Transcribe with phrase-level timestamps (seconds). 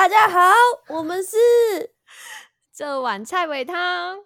[0.00, 0.54] 大家好，
[0.90, 1.36] 我们是
[2.72, 4.24] 这碗菜尾汤，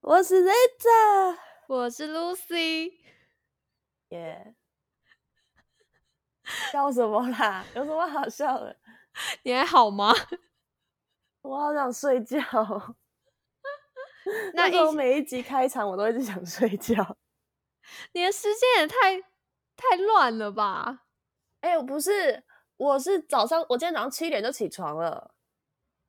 [0.00, 2.94] 我是 Rita，我是 Lucy。
[4.08, 4.54] 耶，
[6.72, 7.62] 笑什么啦？
[7.74, 8.74] 有什么好笑的？
[9.42, 10.14] 你还好吗？
[11.42, 12.38] 我好想睡觉。
[14.54, 17.18] 那我每一集开场，我都一直想睡觉。
[18.12, 19.20] 你的时间也太
[19.76, 21.02] 太乱了吧？
[21.60, 22.45] 哎，我不是，
[22.76, 25.32] 我是早上，我今天早上七点就起床了。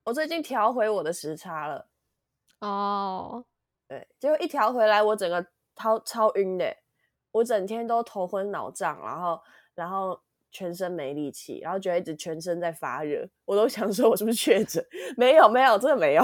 [0.04, 1.88] 我最近调回我的时差了。
[2.60, 3.46] 哦，
[3.88, 5.46] 对，结果一调回来，我整个
[5.76, 6.76] 超超晕的，
[7.32, 9.42] 我整天都头昏脑胀，然后
[9.76, 10.20] 然后
[10.52, 14.86] 全身没力气，然后觉得一直全身在发热，我都想说我是不是确诊？
[15.16, 16.24] 没有没有，真的没有。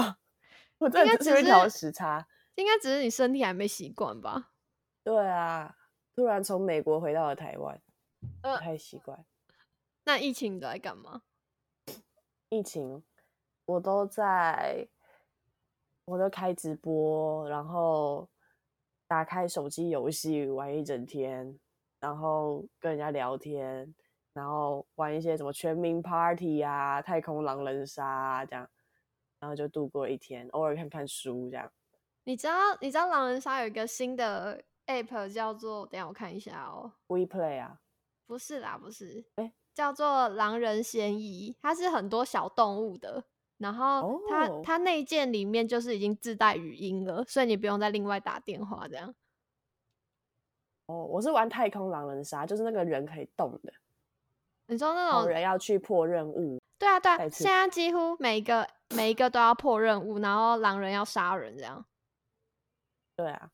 [0.78, 4.50] 我这只是调时差，应该只是你身体还没习惯吧？
[5.02, 5.74] 对啊，
[6.14, 7.80] 突然从美国回到了台湾，
[8.42, 9.24] 不太习惯。
[10.04, 11.22] 那疫情你都在干嘛？
[12.50, 13.02] 疫情
[13.64, 14.86] 我都在，
[16.04, 18.28] 我都开直播，然后
[19.08, 21.58] 打开手机游戏玩一整天，
[22.00, 23.94] 然后跟人家聊天，
[24.32, 28.68] 然后玩一些什么全民 Party 啊、太空狼人杀啊这样。
[29.40, 31.70] 然后就度过一天，偶尔看看书这样。
[32.24, 37.78] 你知道你知道狼人杀有一个新的 app 叫做，等下我看一下哦，WePlay 啊？
[38.26, 43.24] 不是啦，不是，哎，叫做狼人嫌疑，它是很多小动物的，
[43.58, 49.14] 然后它它内件里面就是已经自带语音了，所以你不用再另外打电话这样。
[50.86, 53.72] 哦，我是玩太空狼人杀，就是那个人可以动的。
[54.66, 56.58] 你说那种人要去破任务？
[56.78, 61.84] 对啊，对啊，现在几乎每一个每一个都要破任务，然后狼人要杀人这样。
[63.16, 63.50] 对啊，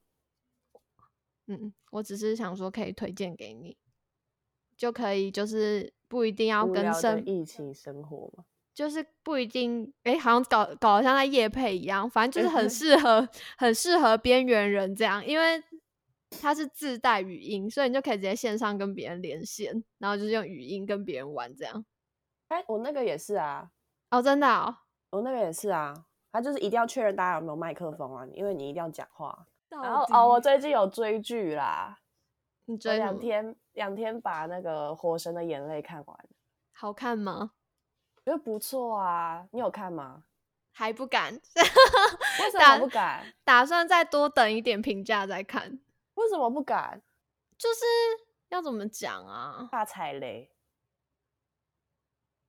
[1.46, 3.76] 嗯，我只是想说可以推荐给你，
[4.80, 15.62] 就可以就是不一定要跟生一起生活嘛，就是不一定哎，好像搞搞得像在夜配一样，反正就是很适 合很适合边缘人这样，因为
[16.40, 21.84] 它是自带语音，所以你就可以直接线上跟别人连线，然后就是用语音跟别人玩这样。
[22.48, 23.70] 哎，我那个也是啊，
[24.10, 24.74] 哦，真的哦，
[25.10, 25.92] 我那个也是啊，
[26.32, 29.46] 他就是一定要确认大家有没有麦克风啊，因为你一定要讲话。
[29.68, 31.98] 然后哦，我最近有追剧啦，
[32.64, 36.28] 你追两天两天把那个《火神的眼泪》看完，
[36.70, 37.52] 好看吗？
[38.22, 40.24] 觉得不错啊，你有看吗？
[40.70, 41.32] 还不敢，
[42.40, 43.24] 为什么不敢？
[43.42, 45.80] 打算再多等一点评价再看。
[46.12, 47.00] 为什么不敢？
[47.56, 47.86] 就是
[48.50, 49.66] 要怎么讲啊？
[49.72, 50.52] 怕踩雷。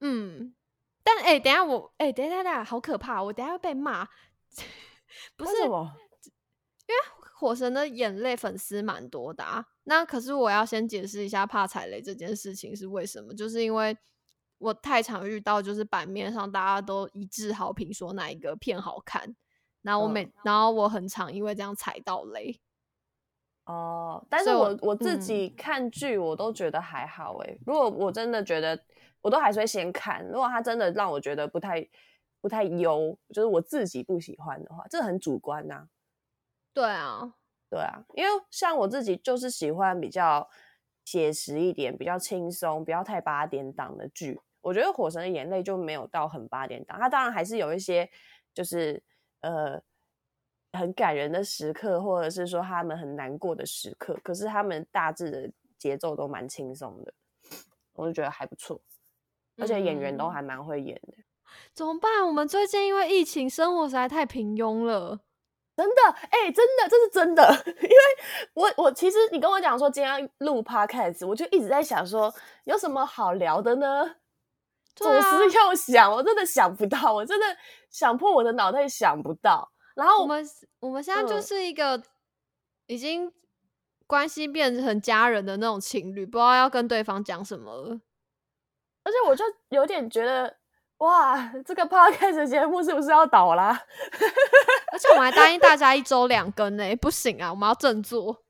[0.01, 0.53] 嗯，
[1.01, 3.23] 但哎，等下我哎，等下等下，好可怕！
[3.23, 4.05] 我等下要被骂。
[5.37, 5.53] 不是，
[7.41, 9.65] 火神的眼泪粉丝蛮多的啊。
[9.85, 13.97] 那可是我要先解释一下怕踩雷这件事情是为什么，就是因为
[14.59, 19.35] 我太常遇到，就是版面上大家都一致好评说哪一个片好看，
[19.81, 22.61] 然后我每然后我很常因为这样踩到雷。
[23.65, 27.57] 哦，但是我我自己看剧我都觉得还好哎。
[27.65, 28.79] 如果我真的觉得。
[29.23, 31.87] 我都还是会先看，如果他真的让我觉得不太
[32.41, 35.87] 不太优，就是我自己不喜欢的话，这很主观呐。
[36.73, 37.33] 对啊，
[37.69, 40.49] 对啊，因为像我自己就是喜欢比较
[41.05, 44.39] 写实一点、比较轻松、不要太八点档的剧。
[44.61, 48.09] 我觉得《火神的眼泪》就没有到很八点档，它当然还是有一些
[48.53, 49.01] 就是
[49.41, 49.81] 呃
[50.73, 57.13] 很感人的时刻，或者是说他们很难过的时刻，可是他们大致的节奏都蛮轻松的，
[57.93, 58.79] 我就觉得还不错。
[59.57, 61.13] 而且演员都还蛮会演的，
[61.73, 62.25] 怎么办？
[62.25, 65.19] 我们最近因为疫情，生活实在太平庸了，
[65.75, 67.43] 真的，哎，真的，这是真的。
[67.65, 67.95] 因为
[68.53, 72.33] 我，我其实你跟我讲说今天录 podcast，我就一直在想说
[72.65, 74.15] 有什么好聊的呢？
[74.95, 77.45] 左思右想，我真的想不到，我真的
[77.89, 79.71] 想破我的脑袋想不到。
[79.95, 80.45] 然后我们
[80.79, 82.01] 我们现在就是一个
[82.87, 83.31] 已经
[84.05, 88.01] 关系变成家人的那种情侣，不知道要跟对方讲什么了。
[89.03, 90.57] 而且我就有点觉得，
[91.01, 93.79] 哇，这个 podcast 节目是不是要倒啦？
[94.93, 98.43] 而且我们还答应大家一周两更呢，不行啊，我们要振作，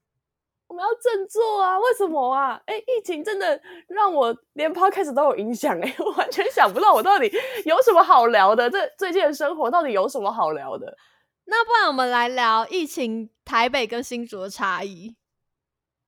[0.68, 1.80] 我们要振作啊！
[1.80, 2.62] 为什么啊？
[2.65, 3.57] 哎，疫情真的
[3.88, 7.31] 让我连 podcast 都有影响哎，我完全想不到我到底
[7.63, 8.69] 有什么好聊的。
[8.69, 10.97] 这最近的生活到底有什么好聊的？
[11.45, 15.15] 那不然我们来聊疫情台北跟新竹的差异。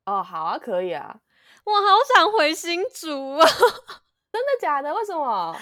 [0.06, 1.16] 哦，好啊，可以啊，
[1.64, 3.48] 我好想回新竹啊！
[4.30, 4.94] 真的假的？
[4.94, 5.56] 为什么？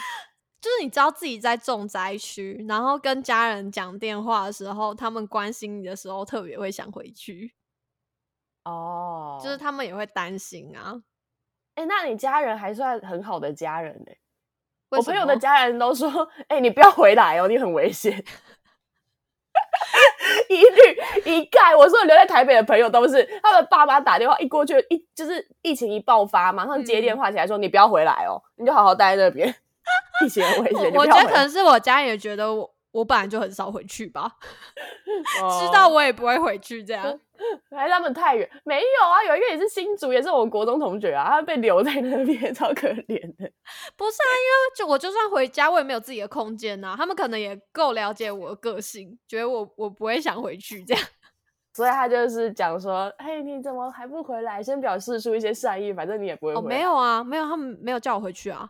[0.62, 7.56] 就是你知道自己在重灾区，然后跟家人讲电话的时候，他们关心你的时候，特别会想回去。
[8.63, 11.02] 哦，就是他们也会担心啊。
[11.74, 14.12] 哎，那你家人还算很好的家人呢？
[14.90, 18.13] 我朋友的家人都说：“哎，你不要回来哦，你很危险。
[20.50, 29.56] ”一律一概，我说留在台北的朋友都是，他们爸妈打电话一过去，一就是疫情一爆发，马上接电话起来说：“你不要回来哦，你就好好待在那边。”
[30.23, 32.69] 疫情很危险，我觉得可能是我家也觉得我。
[32.91, 34.29] 我本来就很少回去吧，
[35.62, 37.18] 知道我也不会回去这样。
[37.71, 43.50] 来他们太远，没有啊，有一个也是新竹，也是我们国中同学啊，他被留在那边， 超可怜的。
[43.95, 46.94] 不是啊，因为就我就算回家，我也没有自己的空间呐。
[46.97, 51.01] 他们可能也够了解我的个性，觉得我我不会想回去这样。
[51.74, 54.62] 所以他就是讲说，嘿，你怎么还不回来？
[54.62, 56.53] 先表示出一些善意，反正你也不会。
[56.56, 58.69] 哦，没有啊，没有，他们没有叫我回去啊。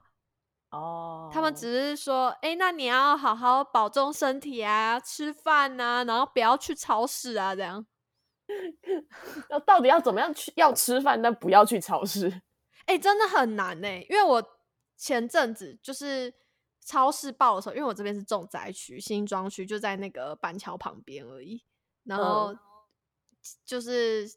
[0.72, 7.86] 哦，他们只是说，哎，那你要好好保重身体啊，吃饭啊，然后不要去超市啊，这样。
[9.50, 10.52] 那到底要怎么样去？
[10.56, 12.42] 要吃饭，但不要去超市。
[12.88, 14.44] 哎，真的很难呢，因为我
[14.98, 16.34] 前阵子就是
[16.84, 21.64] 超市爆的时候，因为我这边是重灾区，新庄区就在那个板桥旁边而已，
[22.04, 22.56] 然后
[23.66, 24.28] 就是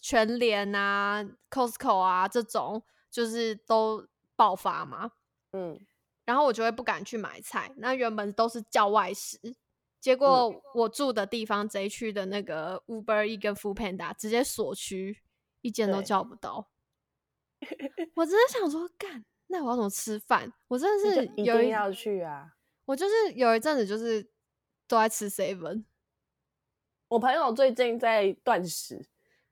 [0.00, 4.06] 全联啊、Costco 啊这种，就是都
[4.36, 5.12] 爆发嘛。
[5.52, 5.78] 嗯，
[6.24, 7.72] 然后我就会不敢去买菜。
[7.76, 9.38] 那原本都是叫外食，
[10.00, 15.22] 结果我住的地方这一区的那个 Uber E 跟 Food Panda 直接锁区，
[15.60, 16.70] 一间都叫不到。
[18.14, 20.52] 我真的想说，干，那我要怎么吃饭？
[20.68, 22.56] 我真的是一定要去啊！
[22.86, 24.22] 我就是有一阵子就是
[24.88, 25.84] 都在吃 Seven。
[27.08, 29.04] 我朋友最近在断食，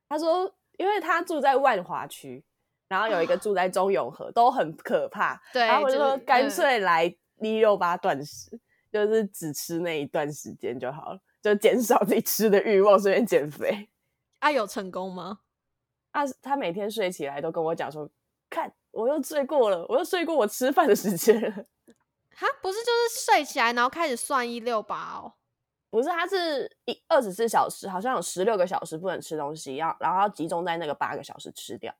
[0.08, 2.44] 他说，因为他住在万华区。
[2.88, 5.40] 然后有一个住在中永和，都很可怕。
[5.52, 7.04] 对，然后我就说干脆来
[7.40, 8.50] 一六八断食，
[8.90, 13.88] 就是只吃那一段时间就好了，就减少自己吃的欲望，顺便减肥。
[14.38, 15.40] 啊，有成功吗？
[16.12, 18.08] 啊，他每天睡起来都跟我讲说，
[18.48, 21.50] 看我又睡过了，我又睡过我吃饭的时间了。
[22.34, 25.34] 哈，不是，就是睡起来然后开始算一六八哦。
[25.90, 31.94] 不是，他是一二十四小时，好像有十六个小时不能吃东西，要然后要集中在那个八个小时吃掉。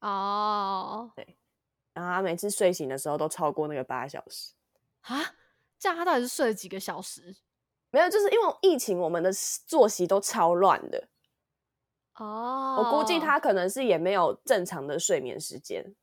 [0.00, 1.36] 哦，对，
[1.92, 4.54] 然后他每次睡醒的时候都超过那个八小时
[5.00, 5.34] 啊，
[5.78, 7.36] 这样他到底是睡了几个小时？
[7.90, 9.32] 没有，就是因为疫情，我们的
[9.66, 11.08] 作息都超乱的。
[12.16, 15.96] 哦，我估计他可能是也没有正常的睡眠时间。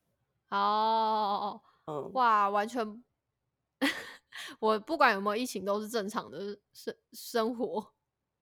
[0.49, 3.03] 哦，嗯，哇，完全，
[4.59, 7.93] 我不管有没有疫情，都是正常的生生活。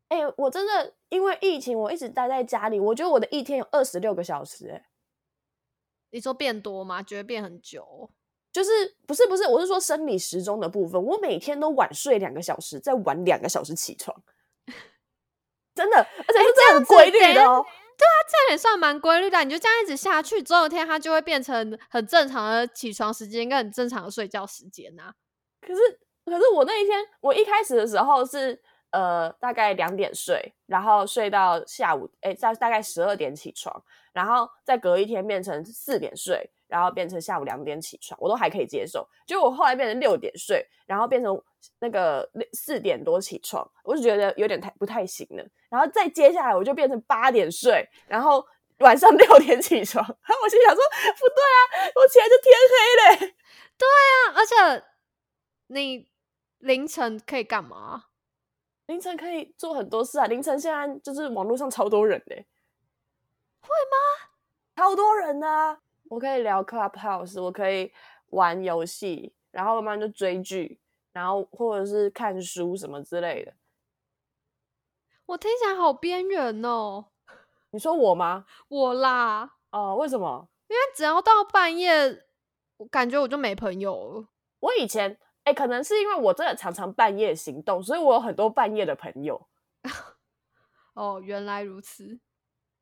[0.07, 4.85] 哎，我真的因为疫情，我一直待在家里，我觉得我的一天有二十六个小时，哎。
[6.13, 7.01] 你说变多吗？
[7.01, 8.09] 觉得变很久？
[8.51, 8.69] 就是
[9.07, 11.03] 不是不是，我是说生理时钟的部分。
[11.03, 14.15] 我每天都晚睡两个小时，再晚两个小时起床，
[15.73, 17.65] 真的，而且是这样规律的哦。
[17.97, 19.43] 对啊，这样也算蛮规律的。
[19.43, 25.11] 你就这样一直下去，总有一天它就会变成很正常的起床时间跟很正常的睡觉时间呐。
[25.59, 25.81] 可是
[26.23, 28.61] 可是我那一天，我一开始的时候是
[28.93, 33.83] 呃大概两点睡，然后睡到下午，哎，在大概十二点起床。
[34.13, 39.09] 然后再隔一天变成四点睡，然后变成下午两点起床，我都还可以接受。
[39.25, 41.35] 结果我后来变成六点睡，然后变成
[41.79, 45.43] 那个四点多起床，我就觉得有点太不太行了。
[45.67, 48.45] 然后再接下来我就变成八点睡，然后
[48.81, 50.05] 晚上 六点起床。
[50.05, 50.81] 然后我心想说
[51.17, 53.35] 不对啊，我起来就天黑嘞。
[53.75, 54.85] 对啊，而且
[55.69, 56.07] 你
[56.59, 58.03] 凌晨可以干嘛？
[58.87, 60.25] 凌晨可以做很多事啊。
[60.27, 62.45] 凌晨现在就是网络上超多人嘞。
[63.61, 64.29] 会吗？
[64.75, 65.79] 超多人啊！
[66.09, 67.91] 我可以聊 Clubhouse，我可以
[68.31, 70.79] 玩游戏，然后慢慢就追剧，
[71.11, 73.53] 然后或者是看书什么之类的。
[75.25, 77.05] 我听起来好边缘哦。
[77.71, 78.45] 你说我吗？
[78.67, 79.55] 我啦。
[79.71, 80.49] 哦，为什么？
[80.67, 82.25] 因为只要到半夜，
[82.77, 84.27] 我感觉我就没朋友了。
[84.59, 89.47] 我以前，哎，可能是因为我真的常常半夜行动，所以我有很多半夜的朋友。
[90.95, 92.19] 哦，原来如此。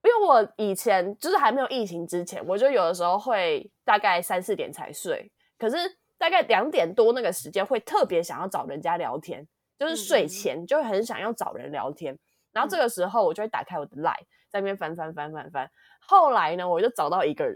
[0.04, 5.78] 因为我以前就是还没有疫情之前，我就有的时候会大概三四点才睡，可是
[6.18, 12.18] 大概两点多那个时间会特别想要找人家聊天，就是睡前就很想要找人聊天，
[12.52, 17.56] 然后这个时候我就会打开我的 Line，在那边翻翻翻翻翻，后来呢，我就找到一个人，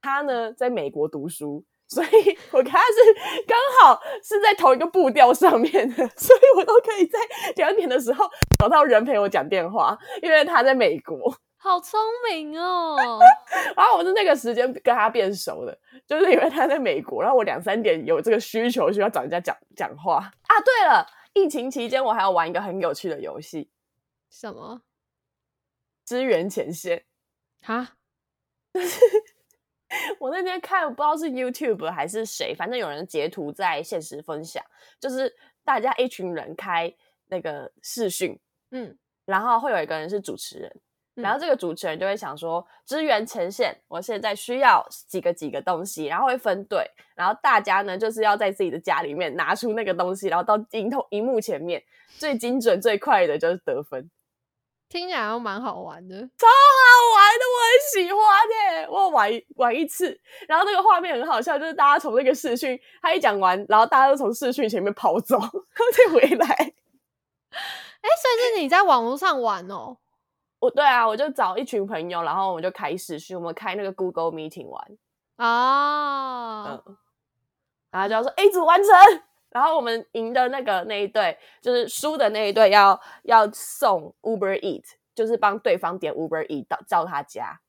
[0.00, 7.18] 他呢在美国读书，所以我跟他是刚好是在同一个步调上面的， 所以我都可以在
[7.56, 8.24] 两点的时候
[8.58, 11.36] 找到人陪我讲电话，因为他在美国。
[11.58, 11.98] 好聪
[12.30, 13.18] 明哦！
[13.76, 15.76] 然后我是那个时间跟他变熟的，
[16.06, 20.60] 就是因为他在美国，然后我两三点有这个需求，需要找人家讲讲话啊。
[20.60, 23.68] 对了，疫情期间我还要玩一个很有趣的游戏，
[24.30, 24.82] 什么？
[26.04, 27.04] 支援前线
[27.62, 27.94] 哈？
[30.18, 34.64] 我那天看不知道是 YouTube 还是谁，反正有人截图在现实分享，
[35.00, 35.34] 就是
[35.64, 36.92] 大家一群人开
[37.28, 38.38] 那个视讯，
[38.70, 40.80] 嗯，然后会有一个人是主持人。
[41.14, 51.82] 然后这个主持人就会想说，支援前线，我现在需要几个几个东西，然后会分队，然后大家呢就是要在自己的家里面拿出那个东西，然后到荧头荧幕前面，
[52.18, 54.10] 最精准最快的就是得分。
[54.88, 58.88] 听起来都蛮好玩的，超好玩的，我很喜欢耶！
[58.88, 65.60] 我玩玩一次，然后那个画面很好笑，就是大家从那个视讯，他一讲完，然后大家都从视讯前面跑走，然后
[65.92, 66.46] 再回来。
[68.00, 69.96] 哎，所以是你在网络上玩哦。
[70.58, 74.82] 我对啊，我就找一群朋友，然后我们就开始去我们开那个 Google Meeting 玩
[75.36, 76.96] 啊，嗯，
[77.90, 78.90] 然后就说 A 组完成，
[79.56, 84.84] 然后我们赢的那个那一队，就是输的那一队要要送 Uber Eat，
[85.14, 87.62] 就是帮对方点 Uber Eat 到到他家。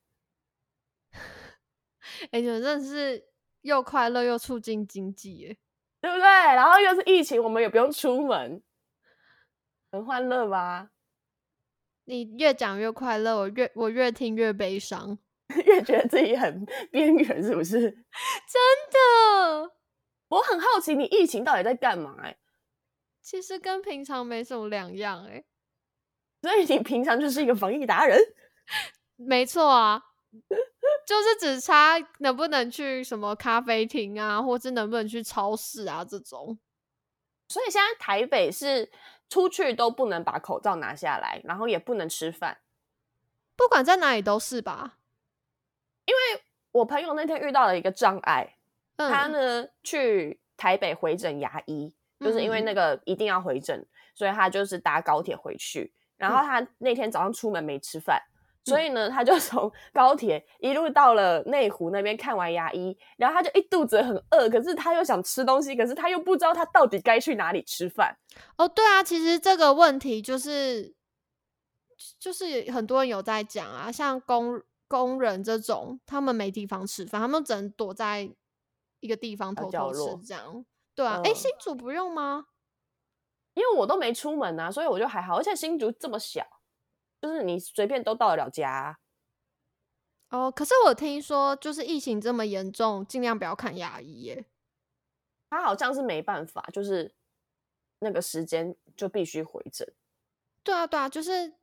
[2.31, 3.29] 哎，你们真的是
[3.61, 5.57] 又快乐又促进经济耶，
[6.01, 6.23] 对不对？
[6.27, 8.61] 然后又是疫情，我们也不用出门，
[9.89, 10.89] 很欢乐吧？
[12.03, 15.17] 你越讲越快乐，我越我越听越悲伤，
[15.65, 17.79] 越觉得自己很边缘，是不是？
[17.79, 17.95] 真
[18.91, 19.76] 的，
[20.29, 22.15] 我很好奇你疫情到底在干嘛？
[22.21, 22.37] 哎，
[23.21, 25.43] 其实跟平常没什么两样，哎，
[26.41, 28.19] 所以你平常就是一个防疫达人，
[29.15, 30.03] 没错啊，
[31.05, 36.57] 就是只差能不能去什么咖啡厅啊，或是能不能去超市啊这种。
[37.49, 38.91] 所以现在台北是。
[39.29, 42.59] 出去都不能把口罩拿下来，然后也不能吃饭，
[43.57, 44.99] 不管在哪里都是吧。
[46.05, 48.56] 因为我朋友那天遇到了一个障碍，
[48.97, 53.85] 他呢去台北回诊牙医，就是因为那个一定要回诊，
[54.15, 55.93] 所以他就是搭高铁回去。
[56.17, 58.21] 然后他那天早上出门没吃饭。
[58.65, 68.13] 所以呢，他就 从高铁一路到了内湖那边看完牙医，然后他就一肚子很饿，可是他又想吃东西，可是他又不知道他到底该去哪里吃饭。
[68.57, 70.93] 哦，对啊，其实这个问题就是，
[72.19, 78.29] 就是很多人有在讲啊，像工工人这种，他们没地方吃饭，他们只能躲在
[78.99, 80.65] 一个地方偷偷吃，这样。
[80.95, 82.47] 对啊，哎，新竹不用吗？
[83.53, 86.45] 因为我都没出门啊，所以我就还好，而且新竹这么小。
[87.19, 88.99] 就是你随便都到得了家
[90.29, 90.51] 哦。
[90.51, 94.45] 可是我听说，就是疫情这么严重，尽量不要看牙医耶。
[95.49, 97.15] 他好像是没办法，就是
[97.99, 99.91] 那个时间就必须回诊。
[100.61, 101.55] 对啊，对啊，就是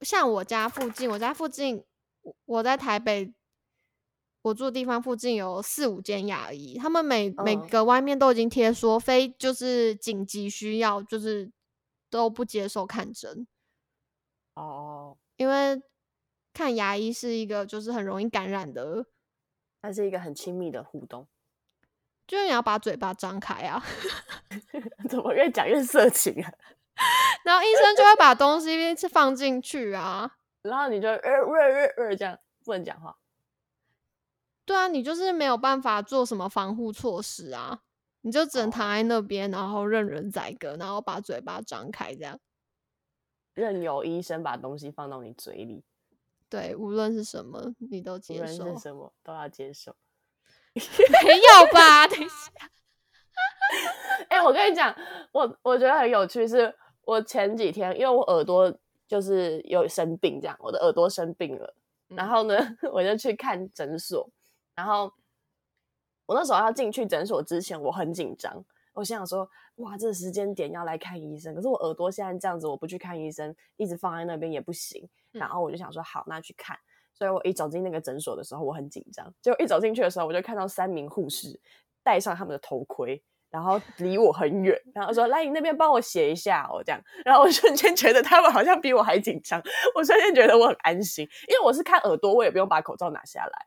[0.00, 1.84] 像我家附近，我家附近，
[2.46, 3.34] 我在台北，
[4.44, 11.50] 我住的地方附近有四五间牙医，他们每每个外面都已经贴说，非就是紧急需要，就是
[12.10, 13.46] 都不接受看诊。
[14.54, 15.82] 哦，因为
[16.52, 19.06] 看牙医是一个就是很容易感染的，
[19.80, 21.26] 它是一个很亲密的互动，
[22.26, 23.82] 就是你要把嘴巴张开啊，
[25.08, 26.52] 怎么越讲越色情啊？
[27.46, 33.16] 然后医生就会把东西放进去啊， 然后你就呃呃呃呃这样不能讲话，
[34.66, 37.80] 对啊，你就是没有办法做什么防护措施啊，
[38.22, 42.38] 你就只能躺在那边，然后任人宰割，然后把嘴巴张开这样。
[43.54, 45.84] 任由医生把东西放到你嘴里，
[46.48, 48.42] 对，无论是什么，你都接受。
[48.42, 49.94] 无论是什么，都要接受。
[50.74, 50.80] 没
[51.36, 52.08] 有吧？
[52.08, 52.50] 等一下。
[54.28, 54.94] 哎，我跟你讲，
[55.32, 61.76] 我我觉得很有趣，是我前几天，因为我耳朵就是有生病，这样，我的耳朵生病了，
[62.08, 62.56] 然后呢，
[62.92, 64.28] 我就去看诊所，
[64.74, 65.12] 然后
[66.26, 68.64] 我那时候要进去诊所之前，我很紧张。
[68.92, 75.08] 我心想说，哇，这个时间点要来看医生，可是我耳朵现在这样子，我不去看医生，一直放在那边也不行。
[75.32, 76.78] 然后我就想说，好，那去看。
[77.12, 79.32] 所以我一走进那个诊所的时候，我很紧张。
[79.42, 81.60] 结果一走进去的时候，我就看到三名护士
[82.02, 89.60] 戴上他们的头盔，然后离我很远，然后说：“来，你那边帮我写一下哦。”这样，然后我瞬间觉得他们好像比我还紧张。
[89.94, 93.66] 我瞬间觉得我很安心，因为我是看耳朵，我也不用把口罩拿下来，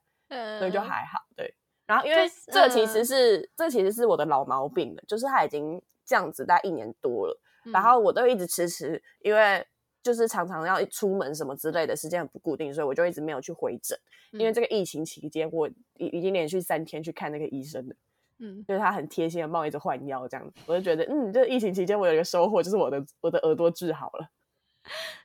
[0.59, 1.19] 所以就还好。
[1.35, 1.53] 对。
[1.85, 7.39] 然后，因为这其实是这其实是我的老毛病了，就是他已经这样子大概一年多了，
[7.71, 9.65] 然后我都一直迟迟，因为
[10.03, 13.97] 就是常常要出门什么之类的时间很不固定，所以我就一直没有去回诊。
[14.31, 15.65] 因为这个疫情期间，我
[15.95, 17.95] 已已经连续三天去看那个医生了，
[18.39, 24.29] 嗯，就是他很贴心的帮我一直换药，这样子，我就觉得，嗯，这疫情期间我有一个收获，就是我的我的耳朵治好了。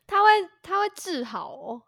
[0.06, 0.28] 他会
[0.62, 1.82] 他会治好哦。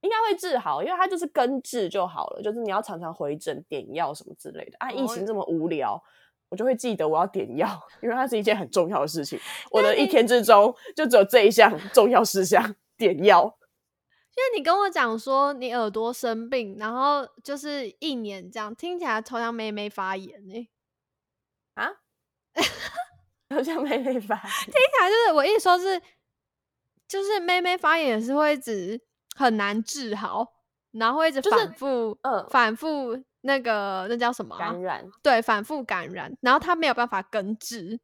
[0.00, 2.42] 应该会治好，因为它就是根治就好了。
[2.42, 4.76] 就是你要常常回诊点药什么之类的。
[4.78, 6.02] 啊，疫情这么无聊，
[6.48, 7.68] 我就会记得我要点药，
[8.02, 9.38] 因为它是一件很重要的事情。
[9.70, 13.56] 我的一天之中就只有这一项重要事项，点药。
[14.36, 20.68] 因为你跟我讲说你耳朵生病，然后就是一年这样，听起来超像妹妹发炎呢。
[21.74, 21.90] 啊？
[23.50, 26.00] 好像妹妹发炎，听起来就是我一说是，
[27.06, 28.98] 就是妹妹发炎也是会一直
[29.36, 30.46] 很难治好，
[30.92, 35.08] 然后会一直反复，嗯，反复那个那叫什么感染？
[35.22, 37.98] 对，反复感染，然后他没有办法根治，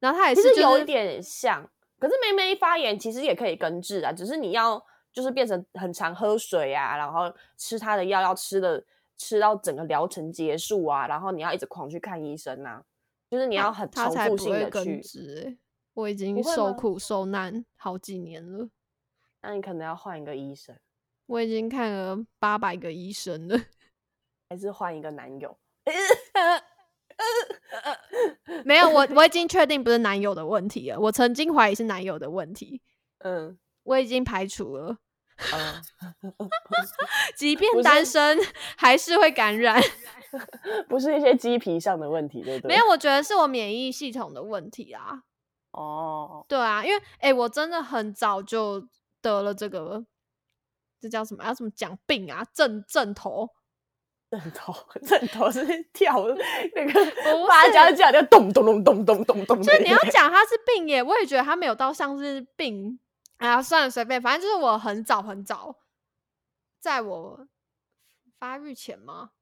[0.00, 1.68] 然后他也是有一点像，
[1.98, 8.84] 可是妹妹发炎其实也可以根治啊，只是你要就是变成很常喝水啊，然后吃他的药要吃的
[9.16, 12.82] 吃到整个疗程结束啊，然后你要一直狂去看医生啊。
[13.28, 15.58] 就是你要很重复性的去，
[15.94, 18.68] 我已经受苦受难好几年了。
[19.46, 20.74] 那你可能要换一个医生。
[21.26, 23.56] 我已经看了八百个医生了，
[24.50, 25.56] 还是换一个男友？
[28.64, 30.98] 没有，我我已经确定不是男友的问题了。
[30.98, 32.82] 我曾经怀疑是男友的问题，
[33.18, 34.98] 嗯，我已经排除了。
[35.52, 35.82] 嗯，
[37.36, 38.36] 即便单身
[38.76, 39.80] 还是会感染，
[40.88, 42.74] 不是一些鸡皮上的问题，对不对？
[42.74, 45.22] 没有，我觉得是我免疫系统的问题啊。
[45.72, 48.86] 哦，对啊，因为哎，我真的很早就
[49.30, 50.04] 得了这个，
[51.00, 51.44] 这叫什么？
[51.44, 52.44] 要怎么讲病啊？
[52.52, 53.50] 正正头，
[54.30, 54.74] 正头，
[55.06, 56.26] 正头是 跳
[56.74, 59.62] 那个八家将就咚咚咚咚咚咚咚。
[59.62, 62.98] 就你要讲他是病耶，我也觉得他没有到像是病。
[63.38, 65.76] 哎呀，算了，随便，反正就是我很早很早，
[66.80, 67.46] 在我
[68.38, 69.32] 发育前吗？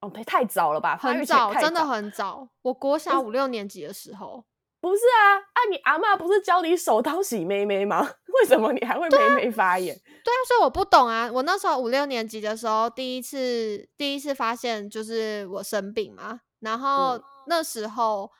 [0.00, 0.96] 哦，对，太早了吧？
[0.96, 2.48] 很早，真的很早。
[2.62, 4.44] 我国小五六年级的时候，
[4.82, 5.38] 不是啊？
[5.38, 8.02] 啊，你阿妈不是教你手刀洗妹妹吗？
[8.40, 9.94] 为什么你还会妹妹发炎？
[9.96, 11.30] 对啊，所以我不懂啊。
[11.32, 18.30] 我那时候五六年级的时候，第一次第一次发现就是我生病嘛，然后那时候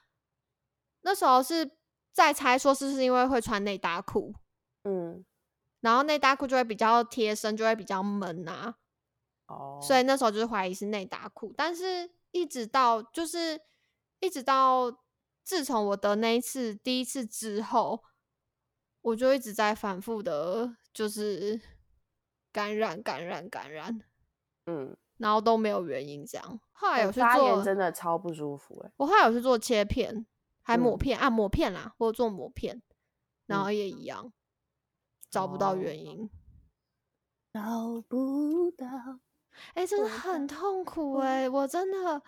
[1.01, 1.71] 那时候是。
[2.15, 4.35] 在猜说是不是因为会穿内搭裤，
[4.85, 5.25] 嗯，
[5.81, 8.75] 然后内搭裤就会比较贴身，就会比较闷啊，
[9.47, 13.59] 哦，所以那时候就是怀疑是内搭裤，但是一直到就是
[14.21, 14.93] 一直到
[15.43, 18.03] 自从我得那一次第一次之后，
[19.01, 21.61] 我就一直在反复的，就是
[22.53, 24.01] 感染感染感染，
[24.67, 30.27] 嗯，然后都没有原因这样，后来有去做，真的超不舒服哎，我后来有去做切片。
[30.65, 32.81] 还抹片啊，抹片啦，或者做抹片，
[33.47, 34.33] 然后也一样，
[35.29, 36.31] 找不到原因，
[37.53, 38.87] 找不到，
[39.75, 42.23] 哎，真的很痛苦哎，我真的，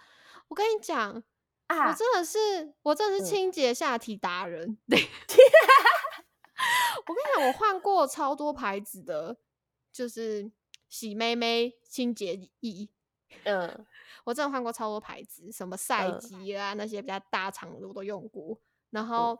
[0.49, 1.23] 我跟你讲
[1.67, 4.99] 啊，我真的是，我真的是清洁下体达人，对，
[7.07, 9.37] 我跟你讲，我换过超多牌子的，
[9.93, 10.51] 就是
[10.89, 12.89] 洗妹妹清洁液，
[13.45, 13.87] 嗯。
[14.25, 19.39] 我真的换过超多牌子，什么赛吉啊那些比较大厂的我都用过，然后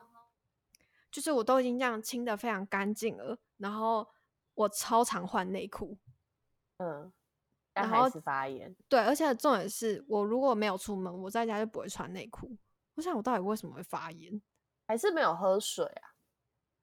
[1.11, 4.07] 就是我都已经这样清的非常干净了，然后
[4.53, 5.97] 我超常换内裤，
[6.77, 7.11] 嗯，
[7.75, 8.75] 但还是发炎。
[8.89, 12.57] 对，而且重点是我如果没有出门，我在家就不会穿内裤。
[12.95, 14.41] 我想我到底为什么会发炎？
[14.87, 16.15] 还是没有喝水啊？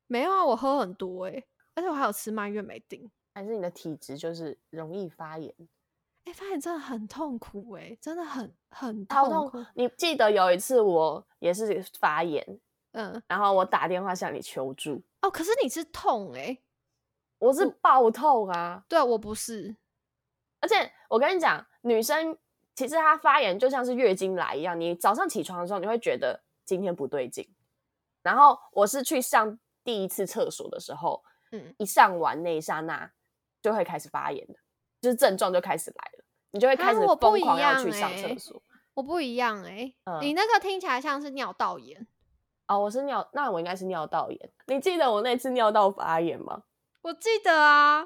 [0.08, 3.10] 没有啊，我喝很多哎，而且我还有吃蔓越莓定。
[3.34, 5.56] 还是你的体质就是容易发炎？
[6.26, 9.66] 哎，发炎真的很痛苦哎，真的很很痛苦。
[9.76, 12.60] 你记得有一次我也是发炎，
[12.92, 15.02] 嗯，然后我打电话向你求助。
[15.22, 16.58] 哦，可是你是痛哎，
[17.40, 18.84] 我是爆痛啊。
[18.90, 19.78] 对，我不是。
[20.62, 22.38] 而且我跟你讲，女生
[22.74, 27.46] 其实她发炎就像是月经来一样，你早上起床的时候你会觉得今天不对劲。
[28.24, 33.12] 然后我是去上第一次厕所的时候，嗯，一上完那一刹那
[33.62, 34.56] 就会开始发炎的。
[35.02, 38.62] 就是症状就开始来了，你就会开始疯狂要去上厕所。
[38.94, 42.06] 我不一样哎，你那个听起来像是尿道炎
[42.68, 44.52] 哦，我是尿，那我应该是尿道炎。
[44.68, 46.62] 你记得我那次尿道发炎吗？
[47.02, 48.06] 我记得啊。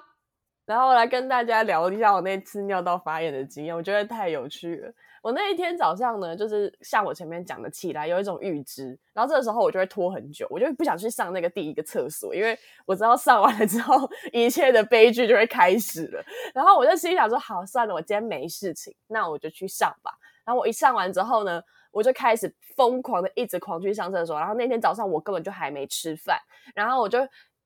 [0.66, 4.92] 然后来跟大家聊一下我那次尿道发炎的经验，我觉得太有趣了。
[5.22, 16.24] 我那一天早上呢，就是像我前面讲的，起来有一种预知，然后这个时候我就会拖很久，我就不想去上那个第一个厕所，因为我知道上完了之后，一切的悲剧就会开始了。
[16.54, 20.12] 然后我就心想说，好，算了，我今天没事情，那我就去上吧。
[20.44, 24.38] 然后我一上完之后呢，我就开始疯狂的一直狂去上厕所。
[24.38, 26.40] 然后那天早上我根本就还没吃饭，
[26.76, 27.20] 然后我就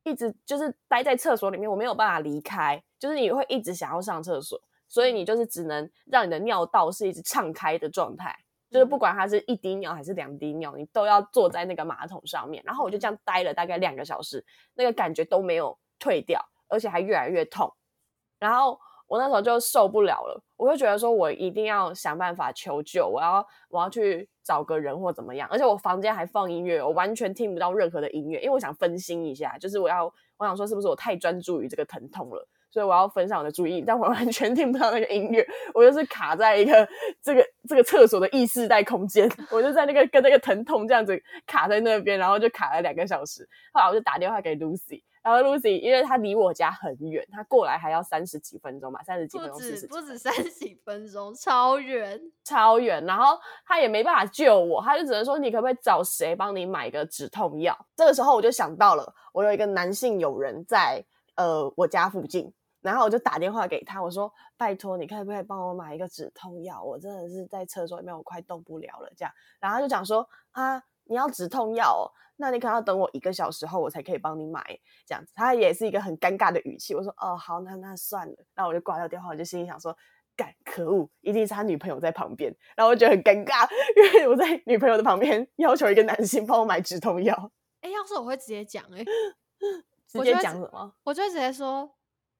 [0.03, 4.59] 一直就是待在厕所里面，我没有办法离开，就是你会一直想要上厕所。
[4.91, 8.35] 所以你就是只能让你的尿道是一直敞开的状态，
[8.71, 12.63] 就是不管它是一滴尿还是两滴尿，你都要坐在那个马桶上面。
[12.65, 17.71] 然后我就这样待了大概两个小时，那个感觉都没有退掉，而且还越来越痛。
[18.39, 30.05] 然后我那时候就受不了了，我就觉得说我一定要想办法求救，我要我要去找个人或怎么样，而且我房间还放音乐，我完全听不到任何的音乐，因为我想分心一下，就是我要
[30.37, 36.87] 我想说是不是我太专注于这个疼痛了，所以我要分散我的注意，但我完全听不到那个音乐，我就是卡在一个
[37.21, 45.03] 这个这个厕所的异世代空间， 我就在那个跟那个疼痛这样子卡在那边，然后就卡了两个小时，后来我就打电话给 Lucy。
[45.21, 53.05] 然后 Lucy，因为她离我家很远，她过来还要三十几分钟吧，三十几分钟，不止不止三十几分钟，超远 超远。
[53.05, 57.77] 然后她也没办法救我，她就只能说你可不可以找谁帮你买个止痛药？
[57.97, 61.03] 这个时候我就想到了，我有一个男性友人在
[61.35, 66.81] 呃我家附近，然后我就打电话给他，我说拜托你可不可以帮我买一个止痛药？
[66.83, 69.33] 我真的是在厕所里面，我快动不了了这样。
[69.59, 72.11] 然后他就讲说啊，你要止痛药。
[72.41, 74.63] 那你可能要等我一个小时后，我才可以帮你买
[75.05, 75.33] 这样子。
[75.35, 76.95] 他也是一个很尴尬的语气。
[76.95, 79.93] 我说：“哦，好，那那算了。”然后我就挂掉电话，我就心里想说
[80.37, 87.51] ：“干，可恶，一定是他女朋友在旁边。”然后我觉得很尴尬，因为我在女朋友的旁边要求一个男性帮我买止痛药。
[87.81, 89.03] 哎，要是我会直接讲，哎，
[90.07, 90.93] 直接讲什么？
[91.03, 91.91] 我就会直接说：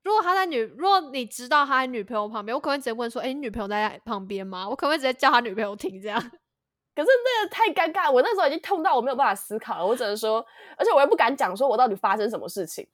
[0.04, 6.20] 如果他在女，如果你知道他在女朋友旁边，我可能直接问说：“哎，你女朋友在旁边吗？”我可能会直接叫他女朋友听这样。
[6.96, 9.86] 可是那个太尴尬，我那时候已经痛到我没有办法思考了。
[9.86, 10.46] 我只能说，
[10.78, 12.86] 而且我也不敢讲，说我到底发生什么事情。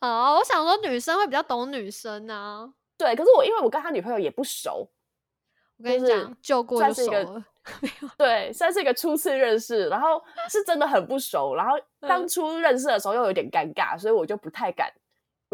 [0.00, 2.72] 哦，我想说女生会比较懂女生啊。
[2.96, 4.88] 对，可是我因为我跟他女朋友也不熟，
[5.78, 7.44] 我跟你讲，救过就熟了。
[8.16, 11.54] 对，算是一个初次认识，然后是真的很不熟。
[11.54, 14.92] 然后当初认识的时候又有点尴尬，所以我就不太敢，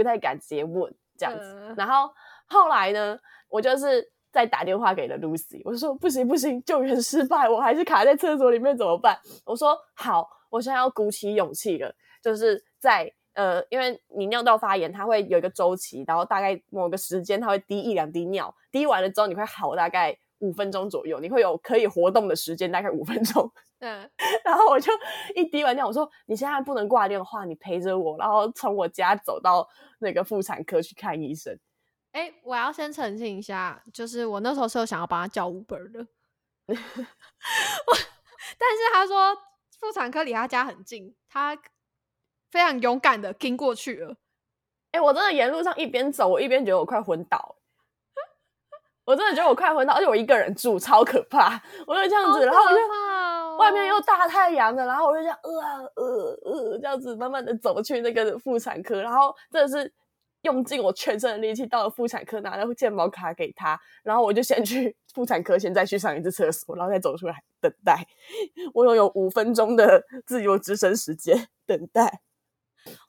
[0.03, 1.75] 不太敢直接问这样子。
[1.77, 2.11] 然后
[2.47, 4.11] 后来呢，我就是。
[4.33, 9.19] 再打电话给了 Lucy，我说不行不行，救援失败，我还是卡在厕所里面怎么办？
[9.45, 23.51] 我说好，我现在要鼓起勇气了，就是在呃，因为你尿道发炎，它会有一个周期，然后大概某个时间它会滴一两滴尿，滴完了之后你会好大概五分钟左右，你会有可以活动的时间，大概五分钟。
[23.81, 24.11] 嗯，
[24.45, 24.93] 然后我就
[25.35, 29.67] 一滴完尿，我说你现在不能挂电话，你陪着我，然后从我家走到
[30.01, 31.59] 那个妇产科去看医生。
[32.13, 36.01] 哎，我要先澄清一下，就是我那时候是有想要帮他叫 Uber 的，
[36.69, 36.77] 我，
[38.59, 39.35] 但是他说
[39.79, 41.57] 妇产科离他家很近，他
[42.51, 44.17] 非常勇敢的跟过去了。
[44.91, 47.57] 哎，我真的沿路上一边走，我一边觉得我快昏倒，
[49.11, 51.61] 我真的觉得我快昏倒，而且我一个人住，超可怕。
[51.87, 59.93] 我就这样子，然后我就外面又大太阳的，然后我就这样呃呃呃这样子慢慢的走去那个妇产科，然后真的是。
[60.43, 68.07] 用尽我全身的力气到了妇产科，拿了健保卡给他，然后我就先去妇产科，先再去上一次厕所，然后再走出来等待。
[68.73, 72.23] 我有有五分钟的自由之身时间等待。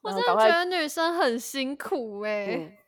[0.02, 2.81] 我真的觉得女生很辛苦哎。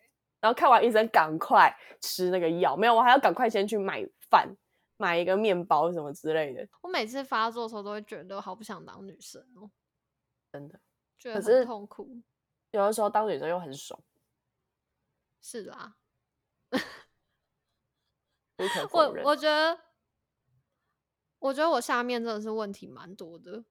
[0.44, 2.76] 然后看完医生，赶快吃那个药。
[2.76, 4.54] 没有，我还要赶快先去买饭，
[4.98, 6.68] 买一个面包什么之类的。
[6.82, 9.72] 我每次发作的时候都会觉得好不想当女生哦，
[10.52, 10.78] 真的，
[11.18, 12.22] 觉得很痛苦。
[12.72, 13.98] 有的时候当女生又很爽。
[15.42, 15.96] 是啦，
[18.92, 19.80] 我我觉得，
[21.40, 23.64] 我觉得我下面真的是问题蛮多的。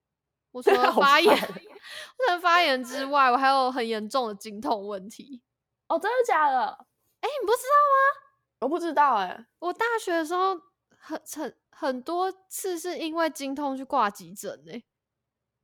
[0.53, 5.43] 我除了 发炎， 除了发炎之外，我还有很严重的经痛问题。
[5.89, 6.87] 哦，真的假的？
[7.21, 8.21] 哎，你不知道吗？
[8.61, 9.47] 我不知道哎。
[9.59, 10.55] 我大学的时候
[10.97, 14.83] 很很很多次是因为经痛去挂急诊哎。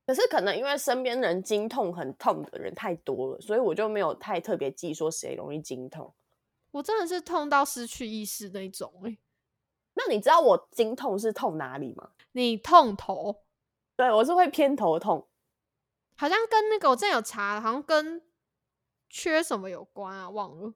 [0.07, 6.15] 可是可能因为身边人经痛很痛的人太多了，所以我就没有太特别记说谁容易经痛。
[6.71, 9.19] 我真的是痛到失去意识那种哎。
[9.95, 12.11] 那你知道我经痛是痛哪里吗？
[12.33, 13.45] 你痛头？
[13.97, 15.29] 对，我是会偏头痛，
[16.17, 18.23] 好像跟那个我真有查，好像跟
[19.09, 20.29] 缺什么有关啊？
[20.29, 20.75] 忘了。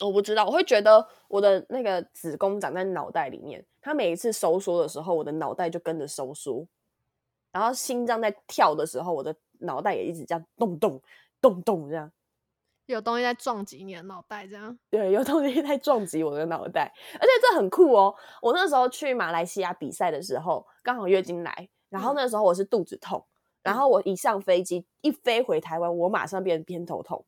[0.00, 6.66] 我不知道，我会觉得我的那个子宫长在脑袋里面，它每一次收缩的时候，我的脑袋就跟着收缩。
[7.50, 11.02] 然后心脏在跳的时候，我的脑袋也一直这样动动
[11.40, 12.12] 动动，这样
[12.86, 18.14] 有东西在撞击你的脑袋，这样对，有东西在撞击我的脑袋，而且这很酷哦。
[18.40, 23.26] 我那时候去马来西亚比赛的时候，刚好月经来，然后那时候我是肚子痛，
[23.62, 27.24] 然后我一上飞机一飞回台湾，我马上变偏头痛，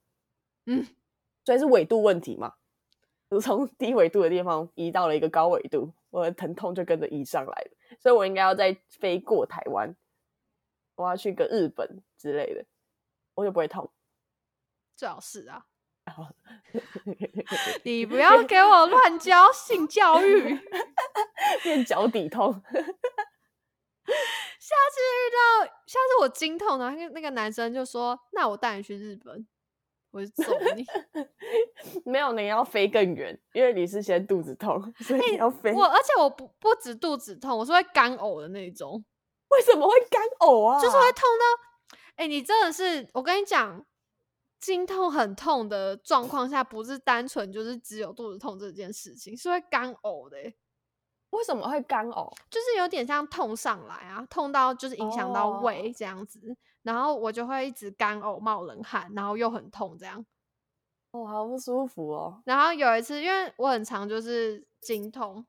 [0.67, 0.87] 嗯，
[1.45, 2.55] 所以是纬度问题嘛，
[3.31, 9.95] 我从低纬度的地方移到了一个高纬度，我的疼痛就跟着移上来了，所以我应该要再飞过台湾。
[10.97, 12.65] 我要去个日本之类的，
[13.35, 13.91] 我就不会痛。
[14.95, 15.65] 最好是啊，
[17.85, 20.59] 你不要给我乱教性教育，
[21.65, 22.53] 变脚底痛。
[24.61, 29.47] 下次遇到，下次我经痛，然后那个男生就说：“那我带你去日本。”
[30.11, 30.85] 我就揍你。
[32.05, 35.73] 没有，你要飞更远，因为你是先肚子痛，所以你要飞。
[35.73, 39.05] 我而且我不不止肚子痛，我是会干呕的那种。
[39.49, 40.81] 为什么会干呕啊？
[40.81, 43.85] 就是会痛到，哎，你真的是，我跟你讲，
[44.61, 50.37] 经痛很痛的状况下，不是单纯就是只有肚子痛这件事情，是会干呕的。
[51.31, 52.33] 为什么会干呕？
[52.51, 56.41] 就是有点像痛上来啊，痛到就是影响到胃这样子，
[56.83, 60.25] 然后我就会一直干呕、冒冷汗，然后又很痛这样。
[61.13, 62.43] 哦，好不舒服哦。
[62.45, 65.45] 然后有一次，因为我很常就是经痛，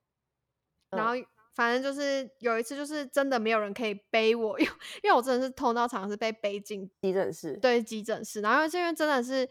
[0.90, 1.14] 然后
[1.56, 4.72] 反正就是有一次，就是真的没有人可以背我， 因为
[5.04, 8.42] 因为我真的是痛到常常是被背进急诊室，对急诊室。
[8.42, 9.50] 然后是因为真的是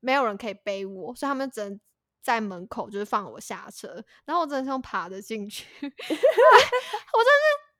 [0.00, 1.80] 没有人可以背我，所以他们只能。
[2.24, 5.98] 在门口就是放我下车，然后我真的是用爬着进去， 我真是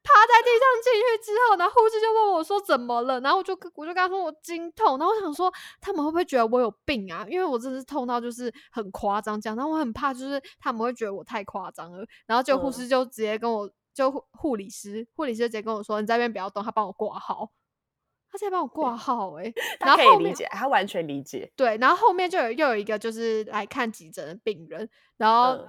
[0.02, 7.26] 趴在地上进去之后，然后护士就问我说怎么了，然后我就我就跟他说我经痛，然后我想说他们会不会觉得我有病啊？
[7.28, 17.50] 因为我真的是痛到就是很夸张这样，然后我很怕就是他们会觉得我太夸张了，然后就护士就直接跟我就护理师护理师直接跟我说你在那边不要动，他帮我挂号。
[18.34, 21.52] 他在帮我挂号哎， 他可以理解，他完全理解。
[21.54, 24.88] 对，然后后面就有又有一个就是来看急诊的病人，
[25.18, 25.62] 然后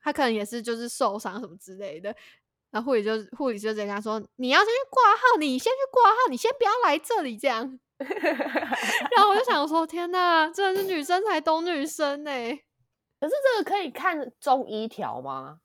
[0.00, 2.12] 他可能也是就是受伤什么之类的，
[2.74, 12.30] 然后护理就护理就直接跟他说：“你要先去挂号，你先去挂号，你先不要来这里。”这样， 然后我就想说：“天哪，真的是女生才懂女生呢。”
[13.20, 15.60] 可是这个可以看中医条吗？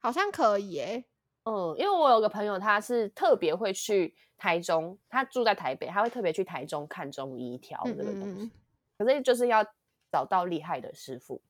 [0.00, 1.04] 好像可以诶。
[1.44, 8.50] 嗯，因为我有个朋友，他是特别会去台中，他住在台北，他会特别去台中看中医调这个东西。
[8.96, 9.62] 可是就是要
[10.10, 11.42] 找到厉害的师傅。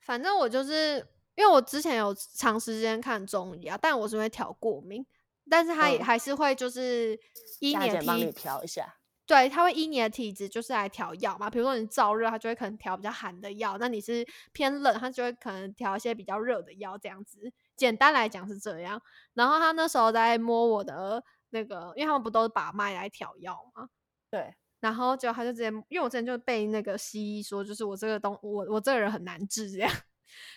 [0.00, 1.06] 反正我就是
[1.38, 5.06] 因为我之前有长时间看中医啊，但我是会调过敏，
[5.48, 7.16] 但是他也还是会就是
[7.60, 8.96] 一年帮你调一下。
[9.24, 11.48] 对，他会依你的体质就是来调药嘛。
[11.48, 17.38] 比如说你燥热，他就会可能调比较寒的药；那你是偏冷，他就会可能调一些比较热的药这样子。
[17.76, 19.00] 简单来讲是这样，
[19.34, 23.88] 然后他那时候在摸我的那个，因为他们不都是把脉来调药吗？
[24.28, 29.92] 对，然后就他就直接，因为我之前就被那个西医说，就是我这个东，我我这个人很难治这样。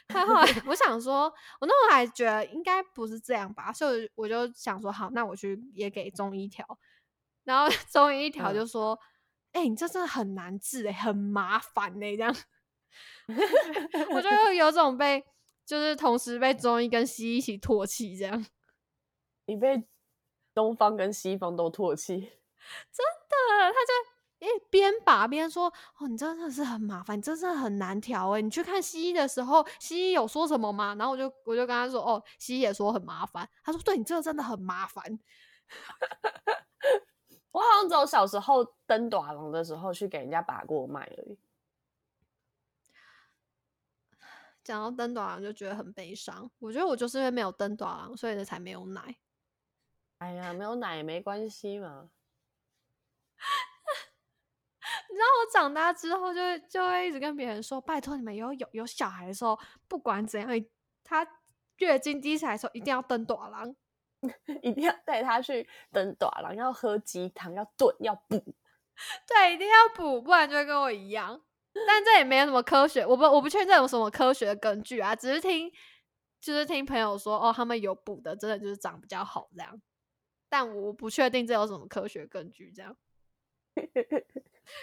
[0.07, 1.23] 他后来 我想说，
[1.59, 6.65] 我那时候还觉得应该不是这样吧，所以我就想说，好，那我去也给中医调。
[7.43, 8.99] 然后 中医一调就说，
[9.51, 12.35] 哎，你这真的很难治哎，很麻烦哎，这样。
[14.13, 15.23] 我就有种被。
[15.63, 18.45] 就是同时被中医跟西医一起唾弃，这样。
[19.45, 19.87] 你被
[20.53, 23.71] 东方跟西方都唾弃，真的？
[23.71, 23.93] 他就
[24.41, 28.41] 一边拔边说：“哦，你真的是很麻烦，你真的很难调哎。
[28.41, 35.19] 你去看西医的时候，西医有说什么吗？”然后我就我就跟他说：“哦，西医也说很麻烦。”他说：“对你这个真的很麻烦。
[37.51, 41.37] ”我好像只有小时候登短廊的时候去给人家把过脉而已。
[44.63, 46.49] 讲到登短廊就觉得很悲伤。
[46.59, 49.17] 我觉得我就是因为没有登短廊，所以才没有奶。
[50.19, 52.09] 哎呀，没有奶也没关系嘛。
[55.21, 60.49] 你知道我长大之后，就就会一直跟别人说：“拜托你们，以后有有小孩的时候，不管怎样，
[61.03, 61.27] 他
[61.77, 63.75] 月经第一次来的时候，一定要登短廊，
[64.63, 68.55] 一定要带他去登短廊，要喝鸡汤，要炖，要补。
[69.27, 71.39] 对，一定要补，不然就会跟我一样。”
[71.87, 75.71] 但这也没有什么科学，我不我不确定有什么科学根据啊，只是听
[76.41, 79.81] 就是听朋友说哦，他们有补的，真的就是长比较好这样。
[80.49, 82.97] 但我不确定这有什么科学根据，这样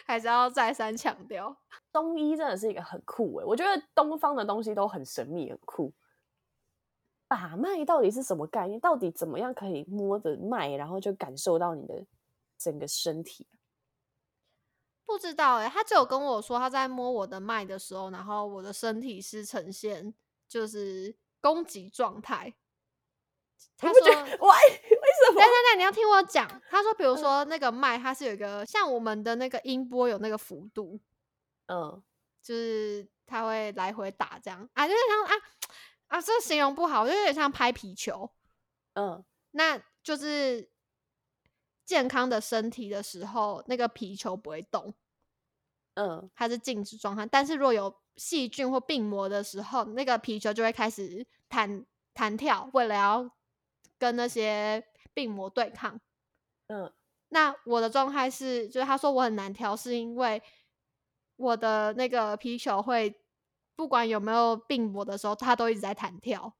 [0.06, 1.56] 还是要再三强调，
[1.92, 5.92] 中医真的是一个很酷诶，我觉得东方的东西都很神秘很酷。
[7.26, 8.80] 把脉到底是什么概念？
[8.80, 12.06] 到底怎么样可以摸着脉，然后就感受到你的
[12.56, 13.46] 整个身体？
[15.04, 20.14] 不知道哎，他只有跟我说他在摸我的脉的时候，然后我的身体是呈现
[20.48, 22.54] 就是攻击状态。
[23.76, 24.08] 他说：“喂，
[24.40, 26.48] 为什么？”等等等，你要听我讲。
[26.70, 30.98] 他说：“比如说那个脉，它是有一个像我们的那个音波有那个幅度，
[31.66, 32.02] 嗯，
[32.42, 35.44] 就是它会来回打这样啊，就是像啊
[36.08, 38.30] 啊，这形容不好，就有点像拍皮球，
[38.94, 40.70] 嗯，那就是。”
[41.88, 44.92] 健康的身体的时候，那个皮球不会动，
[45.94, 47.24] 嗯，它是静止状态。
[47.24, 53.30] 但是若有细菌或病魔的时候，那个皮球就会开始弹弹跳，为了要
[53.98, 54.82] 跟那些
[55.12, 56.00] 病魔对抗。
[56.68, 56.92] 嗯，
[57.28, 60.42] 那我的状态是，就是他说我很难调，是因为
[61.36, 63.20] 我的那个皮球会
[63.76, 66.54] 不管有没有病魔的时候，它都一直在弹跳。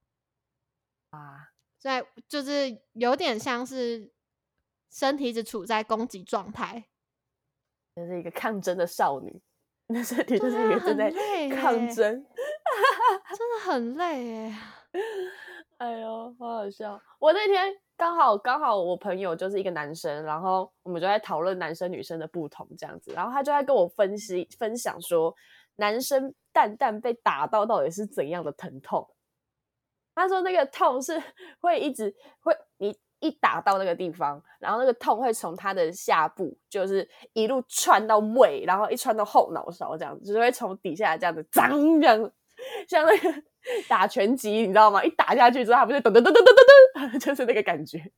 [1.11, 4.13] 啊，在就是有点像是。
[4.91, 6.83] 身体一直处在攻击状态，
[7.95, 9.43] 就是一个抗争的少女，
[9.89, 11.11] 那身体就是一个正在
[11.55, 14.59] 抗争，真的很累哎。
[15.79, 17.01] 哎呦，好好笑！
[17.21, 25.33] 我那天刚好刚好我朋友就是一个男生，然后我们就在讨论男生女生的不同这样子，然后他就在跟我分析分享说，
[25.77, 29.09] 男生蛋蛋被打到到底是怎样的疼痛。
[30.17, 31.23] 他说那个痛是
[31.61, 42.33] 会一直会你一打到那个地方，然后那个痛会从他的下部就是一路穿到胃，然后一穿到后脑勺这样子，就是会从底下这样子脏这样，
[42.89, 43.43] 像那个。
[43.87, 45.05] 打拳击，你知道吗？
[45.05, 47.99] 一打下去之后，他不是噔噔噔噔噔噔， 就是那个感觉。
[47.99, 48.09] 听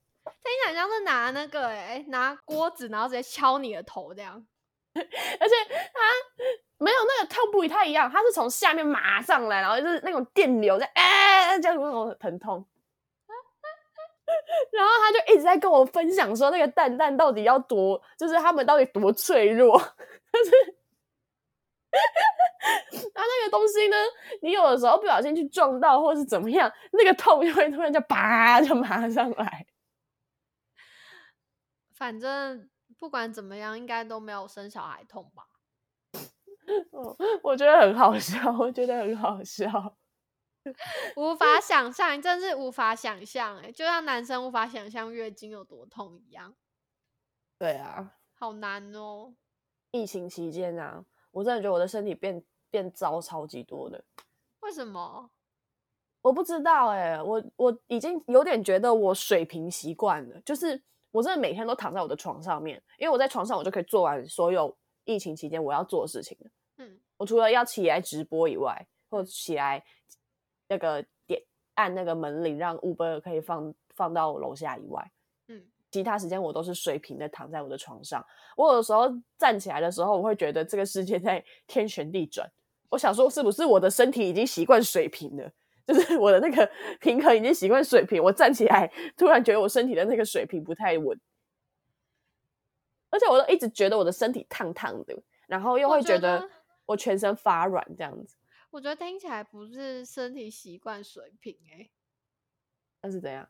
[0.63, 4.47] 起来像是拿那个哎，拿锅子，然后直接敲你的头这样。
[4.95, 6.01] 而且他
[6.79, 12.65] 没有那个痛不太一样，他是从下面麻上来，然后就是那种电流在哎，这样那种疼痛。
[14.71, 19.77] 然后他就一直在跟我分享说，那个蛋蛋到底要多，就是他们到底多脆弱，
[20.33, 20.80] 就是。
[23.15, 23.97] 它那个东西呢，
[24.43, 29.67] 你有的时候不小心去撞到，或是怎么样，那个痛就会突然就叭就马上来。
[31.95, 35.47] 反正不管怎么样，应该都没有生小孩痛吧？
[36.93, 39.97] 哦，我觉得很好笑，我觉得很好笑，
[41.17, 46.55] 无法想象，真是无法想象哎，就像男生无法想象月经有多痛一样。
[47.59, 49.35] 对啊，好难哦。
[49.91, 51.05] 疫情期间啊。
[51.31, 54.03] 我真的觉得我的身体变变糟超级多的，
[54.61, 55.31] 为什么？
[56.23, 66.37] 我不知道哎，我我已经有点觉得我水平习惯了，就是我真的每天都躺在我的床上面，因为我在床上我就可以做完所有疫情期间我要做的事情
[66.77, 69.83] 嗯，我除了要起来直播以外，或起来
[70.69, 71.43] 那个点
[71.75, 75.11] 按那个门铃让 Uber 可以放放到楼下以外。
[75.91, 78.25] 其他时间我都是水平的躺在我的床上。
[78.57, 82.51] 我有时候站起来的时候，我会觉得这个世界在天旋地转。
[82.89, 85.53] 我想说，是不是我的身体已经习惯水平了？
[85.87, 88.23] 就是我的那个平衡已经习惯水平。
[88.23, 91.21] 我站起来，突然觉得我身体的那个水平不太稳，
[93.11, 96.49] 而且我都一直觉得我的身体烫烫的，然后又会觉得
[96.87, 98.37] 我全身发软这样子。
[98.71, 101.91] 我觉得听起来不是身体习惯水平哎，
[103.03, 103.49] 那是怎样？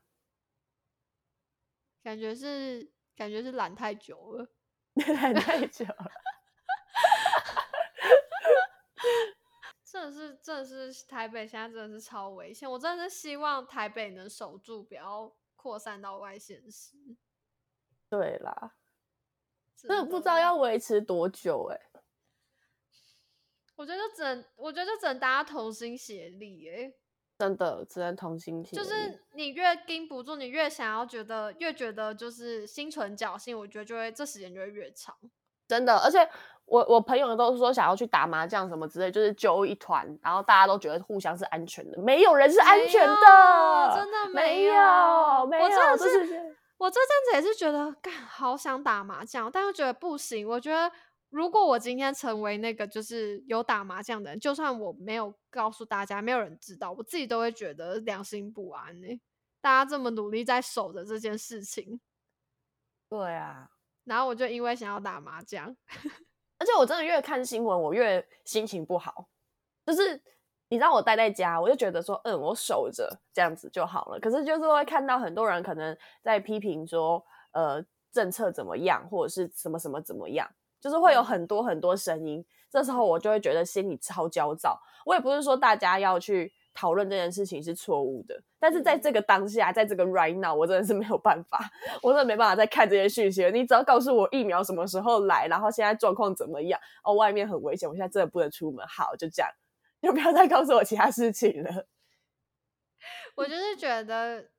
[2.02, 4.48] 感觉是感觉是懒太久了，
[5.14, 6.10] 懒太久了，
[9.84, 16.96] 真的是真的是台北现在真的是超危险，我真的是希望台北能守住，不要扩散到外县市。
[18.08, 18.76] 对啦，
[19.76, 21.80] 真的不知道要维持多久哎。
[23.76, 26.94] 我觉得只能，我觉得就只能大家同心协力哎。
[27.40, 35.16] 真的只能同心协就是你越盯不住，你越想要觉得，越觉得就是心存侥幸，我觉得就会这时间就会越长。
[35.66, 36.18] 真的，而且
[36.66, 45.64] 我我朋友都是说想要去打麻将什么之类，就是揪一团，然后大家都觉得互相是安全的，没有人是安全的，真的没有，没有。
[45.64, 50.92] 我真的是，我这阵子也是觉得，干好想打麻将，但又觉得不行，我觉得。
[51.30, 59.20] 如果我今天成为那个就是有打麻将的人，就算我没有告诉大家，没有人知道，我自己都会觉得良心不安呢。
[59.60, 62.00] 大家这么努力在守着这件事情，
[63.08, 63.70] 对啊。
[64.04, 65.76] 然后我就因为想要打麻将，
[66.58, 69.28] 而且我真的越看新闻，我越心情不好。
[69.86, 70.20] 就是
[70.68, 74.18] 你让我待在家，我就觉得说，嗯，我守着这样子就好了。
[74.18, 80.50] 可是就是会看到很多人可能在批评说，呃，政策怎么样，或者是什么什么怎么样。
[80.80, 84.80] 就是会有很多很多声音，这时候我就会觉得心里超焦躁。
[85.04, 91.58] 我也不是说大家要去讨论这件事情是错误的，但是在这个当下，在这个 right now，我真的是没有办法，
[92.02, 93.50] 我真的没办法再看这些讯息了。
[93.50, 98.86] 你只要告诉我疫苗什么时候来，然后现在状况怎么样，哦，外面很危险，我现在真的不能出门。
[98.86, 99.50] 好，就这样，
[100.00, 101.86] 就不要再告诉我其他事情了。
[103.34, 104.50] 我就是觉得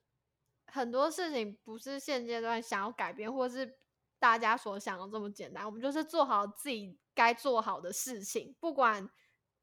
[0.65, 3.77] 很多事情不是现阶段想要改变，或是。
[4.21, 9.09] 大家所想的这么简单，我们就是做好自己该做好的事情，不管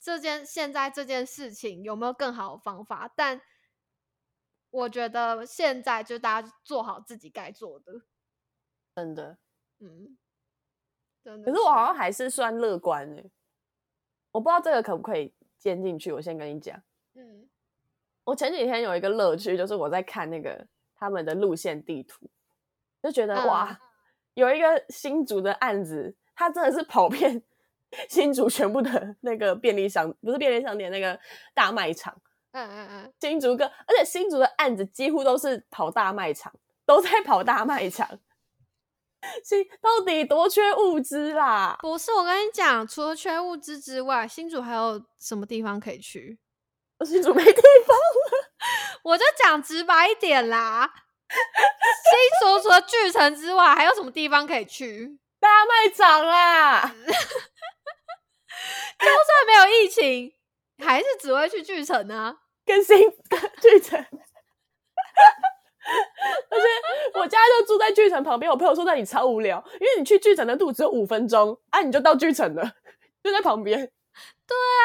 [0.00, 3.40] 这件现在这件事情有没有更好的方法，但
[4.70, 8.02] 我觉得现在就大家做好自己该做的，
[8.96, 9.38] 真的，
[9.78, 10.18] 嗯，
[11.22, 11.52] 真的。
[11.52, 13.30] 可是我好像还是算乐观诶，
[14.32, 16.10] 我不知道这个可不可以兼进去。
[16.10, 16.82] 我先跟你讲，
[17.14, 17.48] 嗯，
[18.24, 22.28] 我前几天有一个乐趣，就是我在看那个他们的路线地图，
[23.00, 23.80] 就觉得哇。
[24.38, 27.42] 有一个新竹的案子，他真的是跑遍
[28.08, 31.18] 新竹全部的那个便利商，不是便利商店，那个
[31.54, 32.14] 大卖场。
[32.52, 36.52] 嗯嗯嗯，新竹个，而且新竹的案子几乎都是跑大卖场，
[36.86, 38.08] 都在跑大卖场。
[39.42, 41.76] 新到底多缺物资啦？
[41.80, 46.38] 不是，我跟你讲，除了缺物资之外，新竹还有什么地方可以去？
[47.04, 48.52] 新竹没地方了，
[49.02, 50.92] 我就讲直白一点啦。
[52.08, 55.18] 新竹除了巨城之外，还有什么地方可以去？
[55.40, 56.94] 大卖场啦！
[58.98, 60.32] 就算没有疫情，
[60.84, 62.98] 还是只会去巨城啊，更新
[63.62, 63.98] 巨城。
[66.50, 66.66] 而且
[67.14, 72.72] 我家就住在巨城旁边，我朋友说那里超无聊，因为你去巨城的路只有五分钟，啊，你就到巨城了，
[73.22, 73.78] 就在旁边。
[73.78, 74.82] 对啊，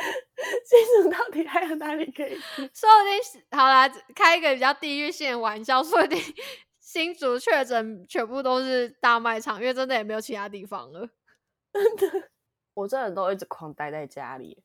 [0.64, 2.62] 新竹到底还有哪里可以去？
[2.74, 6.18] 说不定好啦，开一个比较地域性的玩笑，说不定
[6.80, 11.08] 新竹确诊全部都是大卖场，因为真的也没有其他地方了。
[11.72, 12.30] 真的，
[12.74, 14.62] 我真的都一直狂待在家里。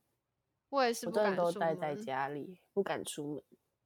[0.70, 3.44] 我也是，我真的都待在家里，不敢出门。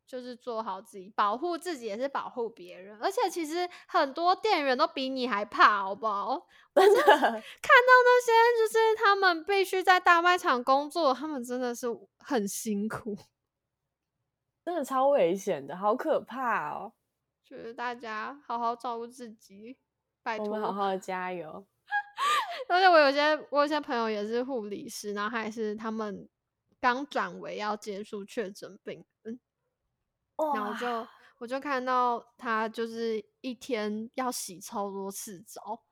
[0.09, 2.97] 就是做好自己，保护自己也是保护别人。
[2.99, 6.47] 而且其实很多店员都比你还怕，好不好？
[6.73, 11.85] 真的看到那些就是他们必须在大卖场工作，他们真的是
[12.17, 13.15] 很辛苦，
[14.65, 16.93] 真的超危险的，好可怕哦！
[17.43, 19.77] 就是大家好好照顾自己，
[20.23, 21.67] 拜托，好好加油。
[22.67, 26.27] 而且我有些我有些朋友也是护理师，然后还是他们
[26.81, 29.05] 刚转为要接触确诊病人。
[30.55, 35.83] 然后就我就看到他就是一天要洗超多次澡，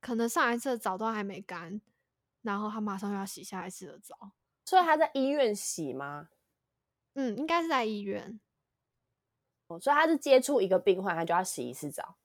[0.00, 1.80] 可能上一次的澡都还没干，
[2.42, 4.32] 然后他马上又要洗下一次的澡。
[4.64, 6.28] 所以他在医院洗吗？
[7.14, 8.40] 嗯，应该是在医院。
[9.66, 12.16] 哦，所以他是接触一个病患，他就要洗一次澡。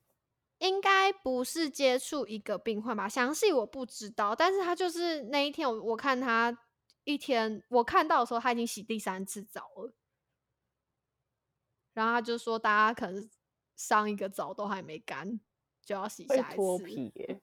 [0.60, 3.08] 应该不是接触一个病患吧？
[3.08, 6.58] 详细我不知道，但是他就是那一天我我看他
[7.06, 9.94] 一天，我看到的时候他已经洗第三次澡了。
[11.94, 13.30] 然后他就说，大家可能
[13.76, 15.40] 上一个澡都还没干，
[15.84, 16.56] 就要洗下一次。
[16.56, 17.42] 脱皮耶！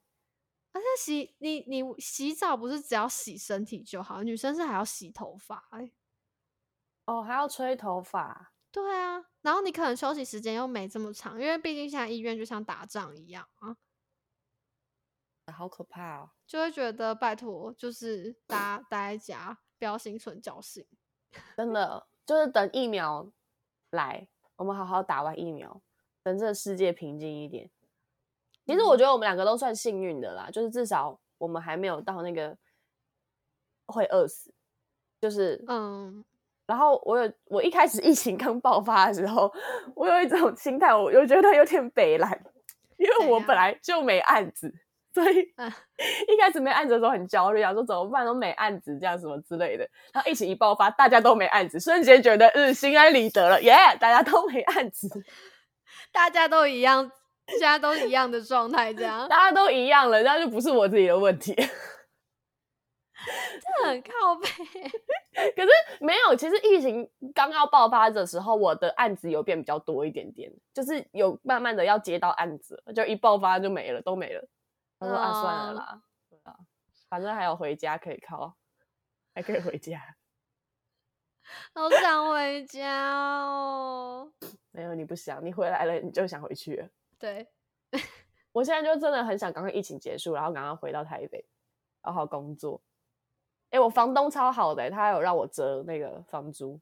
[0.72, 5.90] 而且洗你你洗澡不是只要洗身体就好，女生是还要洗头发哎。
[7.06, 8.52] 哦，还要吹头发。
[8.70, 13.76] 对啊，然后你可能休息时间又没这么长，因为毕竟现在医院就像打仗一样啊。
[15.52, 16.30] 好可怕哦！
[16.46, 20.84] 就会觉得拜托，就是大家待在家，不要心存侥幸。
[21.56, 23.32] 真的，就是等疫苗
[23.90, 24.28] 来。
[24.56, 25.80] 我们好好打完疫苗，
[26.22, 27.70] 等这个世界平静一点。
[28.64, 32.56] 其实我觉得我们两个都算幸运的啦，就是至少我们还没有到那个
[33.86, 34.52] 会饿死。
[35.20, 36.24] 就是嗯，
[36.66, 39.52] 然后我有我一开始疫情刚爆发的时候，
[39.94, 42.44] 我有一种心态，我又觉得有点北蓝，
[42.96, 44.72] 因为我本来就没案子。
[45.16, 45.38] 所以
[46.28, 49.88] 一开始没案子的时候很焦虑，想说怎么办都没案子，这样什么之类的。
[50.12, 53.72] 然后疫情一爆发，大家都没案子，瞬间觉得嗯心安理得了，耶！
[53.98, 55.08] 大家都没案子，
[56.12, 57.10] 大家都一样，
[57.48, 61.54] 现在都一样的状态，这样 大家都一样了，那就不是我自己的问题。
[61.54, 64.46] 这很靠背，
[65.56, 65.68] 可是
[66.00, 66.36] 没有。
[66.36, 74.46] 其实疫情刚要爆发的时候，我的案子有变比较多一点点，就是有慢慢的要接到案子，就一爆发就没了，都没了。
[74.98, 76.02] 他说：“啊，算了啦，
[76.44, 76.56] 啊，
[77.08, 78.56] 反正还有回家可以靠，
[79.34, 80.16] 还可以回家，
[81.74, 84.32] 好想回家哦。
[84.72, 86.90] 没有你不想，你回来了你就想回去。
[87.18, 87.48] 对，
[88.52, 91.46] 我现在就真的很想赶快疫情结束，然后赶快回到台北，
[92.02, 92.82] 好好工作。
[93.70, 96.80] 哎，我房东超好的，他有让我折那个房租。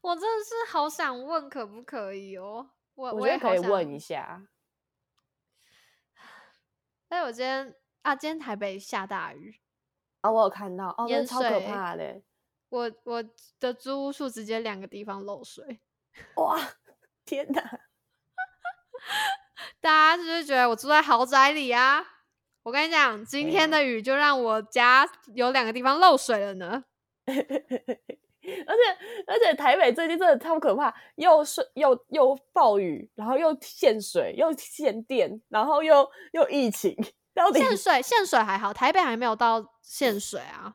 [0.00, 2.70] 我真的是好想问，可不可以哦？
[2.94, 4.46] 我我觉得可以问一下。”
[7.08, 9.60] 哎，我今天啊，今天台北下大雨
[10.20, 12.20] 啊，我有看到，哦，那超可怕的。
[12.68, 13.24] 我我
[13.58, 15.80] 的租屋处直接两个地方漏水，
[16.36, 16.58] 哇，
[17.24, 17.80] 天哪！
[19.80, 22.04] 大家是不是觉得我住在豪宅里啊？
[22.64, 26.84] 我跟你讲，今天的雨就让我家有两个地方漏水了呢。
[28.66, 28.82] 而且
[29.26, 36.96] 而且台北最近真的超可怕，又是又又暴雨，然后又限水，又限电，然后又又疫情。
[37.54, 40.74] 限水限水还好，台北还没有到限水啊。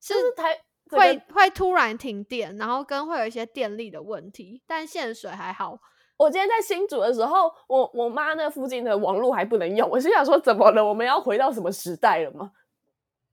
[0.00, 0.58] 是台
[0.90, 5.78] 会会突然停电，然后跟会有一些电力的问题，但限水还好。
[6.16, 10.84] 我今天在新竹的时候，我我妈那附近的网络还不能用，我心想说怎么了？
[10.84, 12.50] 我们要回到什么时代了吗？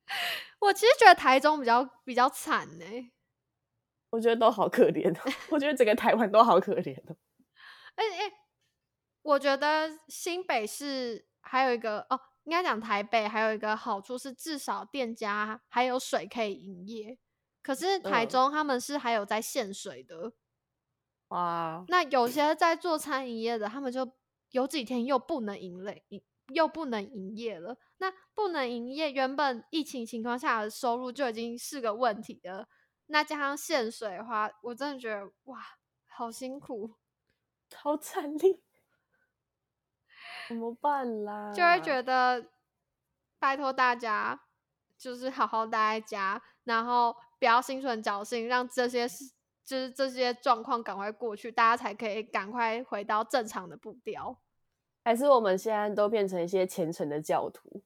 [0.62, 2.86] 我其实觉得台中比较比较惨呢。
[4.16, 7.18] 我觉得都好可怜哦， 我觉得整个台湾都好可怜哦。
[7.96, 8.32] 哎哎，
[9.22, 17.18] 我觉得新北市还有一个哦，应该讲台北还有一个好处是，至少店家还有水可以营业。
[17.62, 20.32] 可是台中他们是还有在限水的。
[21.28, 24.10] 哇，那有些在做餐饮业的，他们就
[24.52, 26.06] 有几天又不能营类，
[26.54, 27.78] 又不能营业了。
[27.98, 32.70] 那不能营业，原本疫情情况下的收入就已经是个问题了。
[33.08, 35.62] 那加上限水的话，我真的觉得哇，
[36.08, 36.96] 好辛苦，
[37.76, 38.60] 好惨烈，
[40.48, 41.54] 怎么办啦？
[41.54, 42.52] 就会觉得
[43.38, 44.42] 拜托大家，
[44.98, 49.32] 就是好好待在家，然后不要心存侥幸，让这些事，
[49.64, 54.40] 就是这些状况赶快过去，大家才可以赶快回到正常的步调。
[55.04, 57.84] 还是我们现在都变成一些虔诚的教徒？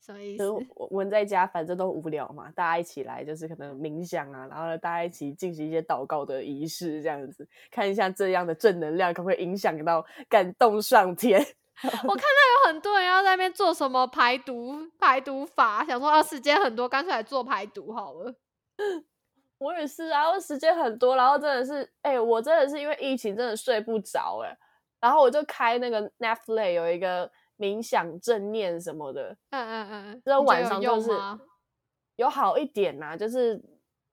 [0.00, 0.48] 什么意思？
[0.48, 11.38] 我我们在家反正都无聊嘛，大家一起来就是可能冥想啊，然后大家一起进行一些祷告的仪式，这样子看一下这样的正能量可不可以影响到感动上天。
[11.82, 18.34] 我看到有很多人要在那边做什么排毒排毒法，想说啊时间很多，干脆来做排毒好了。
[19.58, 24.56] 我也是啊，我时间很多，然后真的是，哎，我真的是因为疫情真的睡不着，哎，
[24.98, 27.30] 然后我就开那个 Netflix 有一个。
[27.60, 31.10] 冥想正念什么的，嗯嗯嗯，这晚上就是
[32.16, 33.62] 有好一点呐，就是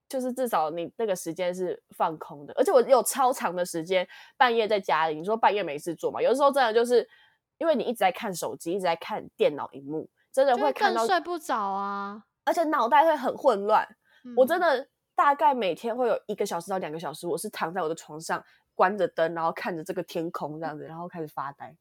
[0.06, 6.20] 就是至少你那个时间是放空的，而且我有超长的时间半夜在家里，你说半夜没事做嘛？
[6.20, 7.08] 有的时候真的就是
[7.56, 13.88] 因为你一直在看手机，一直在看电脑荧幕，真的会看到睡不着啊，而且脑袋会很混乱。
[14.36, 18.44] 我真的大概每天会有一个小时到两个小时，我是躺在我的床上
[18.74, 21.74] 关着灯，然后看着这个天空这样子，然后开始发呆。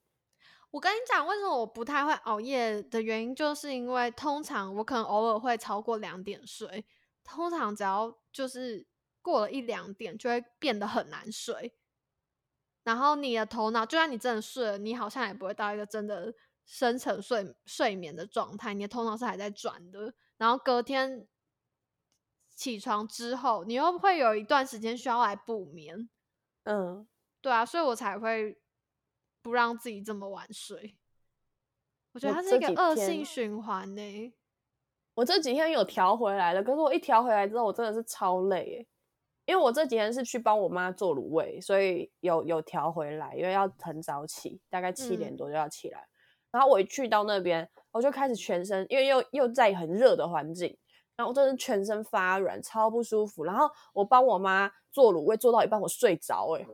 [0.70, 6.86] 我跟你讲，为什么我不太会熬夜的原因，就是因为通常我可能偶尔会超过两点睡，
[7.24, 8.86] 通常只要就是
[9.22, 11.74] 过了一两点，就会变得很难睡。
[12.84, 16.34] 然后你的头脑，就算你真的睡了，你好像也不会到一个真的
[16.66, 20.14] 深层睡睡眠的状态，你的头脑是还在转的。
[20.38, 21.26] 然后隔天
[22.54, 26.10] 起床之后，你又会有一段时间需要来补眠。
[26.64, 27.08] 嗯，
[27.42, 28.62] 对啊，所以我才会。
[29.48, 30.98] 不让自己这么晚睡，
[32.12, 34.34] 我觉得它是一个恶性循环呢。
[35.14, 38.86] 我这几天有调回来了，可是我一调回来之后，我真的是超累
[39.46, 46.06] 因为我这几天是去帮我妈做卤味，所以有有调回来，因为要很早起，大概七点多就要起来。
[46.52, 50.78] 然后我一去到那边，我就开始全身，因为又又在很热的环境，
[51.16, 53.46] 然后我真的全身发软，超不舒服。
[53.46, 56.68] 然后我帮我妈做卤味，做到一半我睡着，哎。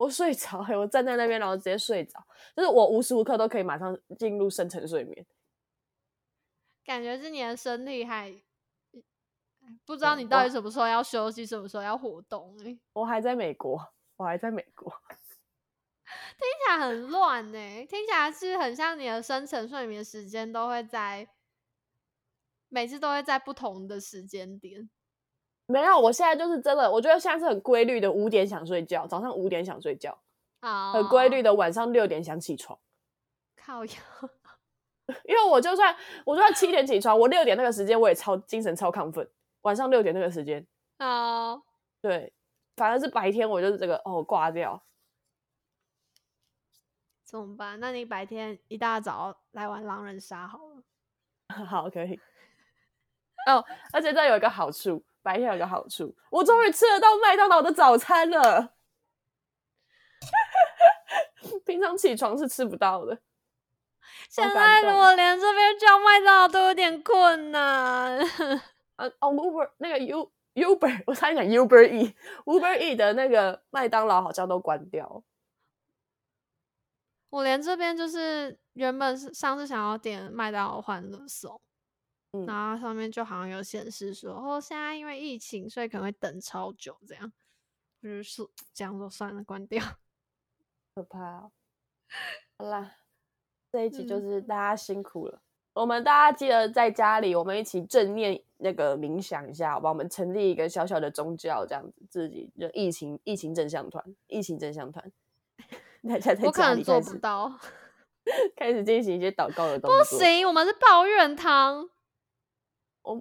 [0.00, 2.26] 我睡着，我站在那边，然后直接睡着，
[2.56, 5.26] 就是我无时无刻都可以马上进入深层睡眠。
[6.82, 8.34] 感觉是你的身体还
[9.84, 12.56] 不知道你到底什么时候要休息，什么时候要活动。
[12.64, 17.86] 哎，我还在美国，我还在美国， 听起来很乱呢。
[17.86, 21.28] 听起来是很像你的深层睡眠时间都会在
[22.70, 24.88] 每次都会在不同的时间点。
[25.70, 30.18] 没有，我现在就是真的，我觉得现在是很规律的，五点想睡觉，早上五点想睡觉，
[30.92, 32.76] 很规律的，晚上六点想起床。
[33.56, 33.92] 靠呀！
[35.24, 35.94] 因为我就算
[36.24, 39.28] 我就算七点起床，我六点那个时间我也超精神超亢奋，
[39.62, 40.66] 晚上六点那个时间
[40.98, 41.60] 啊，
[42.00, 42.32] 对，
[42.76, 44.82] 反正是白天我就是这个哦挂掉，
[47.24, 47.78] 怎么办？
[47.78, 50.82] 那你白天一大早来玩狼人杀好了，
[51.66, 52.18] 好可以。
[53.46, 55.04] 哦，而且这有一个好处。
[55.22, 58.74] 白天有个好处，我终于吃得到麦当劳的早餐了。
[61.64, 63.18] 平常起床是吃不到的。
[64.28, 68.18] 现在我连这边叫麦当劳都有点困难。
[68.96, 75.22] 啊 哦，Uber 那个 U Uber，我差点讲 Uber E，Uber E 的那个麦当劳好像都关掉。
[77.30, 81.60] 我连这边就是原本是上次想要点麦当劳欢乐颂。
[82.46, 87.32] 然后上面就好像有显示说，哦，现在因为疫情，所以可能会等超久，这样，
[88.00, 89.84] 就是这样说算了，关掉，
[90.94, 91.52] 可怕哦。
[92.56, 92.92] 好啦，
[93.72, 99.88] 这一集就是大家辛苦了，我们大家记得在家里，我们一起正念那个冥想一下，好吧？
[99.88, 105.10] 我们成立一个小小的宗教，这样子，自己就疫情疫情正向团，疫情正向团，
[106.08, 107.58] 大家在家里做不到，
[108.56, 111.90] 开始进行一些祷告的动作，不行，我们是抱怨汤。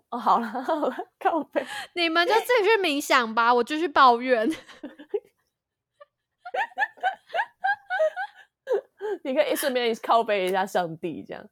[0.09, 4.49] 我好了好了， 靠背，你们就自己去冥想吧，我就去抱怨。
[9.23, 11.49] 你可以顺便靠背一下上帝，这样。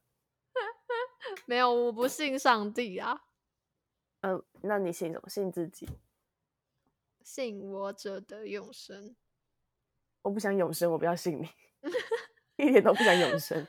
[1.46, 3.22] 没有，我不信上帝啊。
[4.20, 5.28] 嗯，那你信什么？
[5.28, 5.88] 信自己？
[7.22, 9.14] 信我者得永生。
[10.22, 11.48] 我不想永生，我不要信你，
[12.56, 13.66] 一点都不想永生。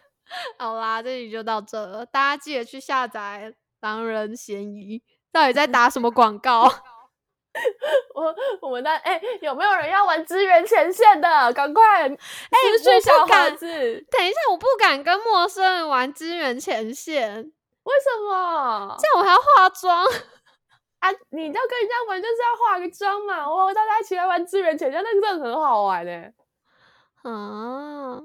[0.57, 3.55] 好啦，这里就到这了，大家记得去下载。
[3.81, 5.01] 狼人嫌疑，
[5.31, 6.63] 到底在打什么广告？
[8.13, 11.51] 我我们那哎，有没有人要玩支援前线的？
[11.53, 12.13] 赶快哎，
[12.81, 13.67] 私小盒子。
[14.11, 17.51] 等一下，我不敢跟陌生人玩支援前线，
[17.83, 18.95] 为什么？
[18.99, 20.05] 这样我还要化妆
[20.99, 21.09] 啊！
[21.31, 23.49] 你要跟人家玩，就是要化个妆嘛。
[23.49, 26.27] 我大家一起来玩支援前线，那个真的很好玩呢。
[27.23, 28.21] 啊！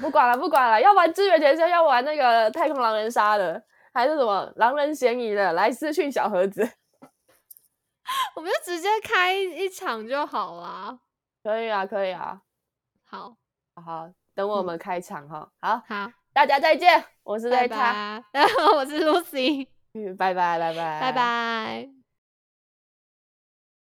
[0.00, 3.62] 不管了，不管了，要玩支援前线，要玩那个太空狼人杀的，
[3.92, 6.68] 还是什么狼人嫌疑的，来私讯小盒子。
[8.34, 10.98] 我们就直接开一场就好了。
[11.42, 12.40] 可以啊，可以啊。
[13.04, 13.36] 好，
[13.76, 15.48] 好，等我们开场哈。
[15.60, 17.04] 好，好，大家再见。
[17.22, 18.22] 我是拜拜，
[18.74, 19.68] 我是 Lucy。
[19.94, 22.01] 嗯，拜拜，拜拜，拜拜。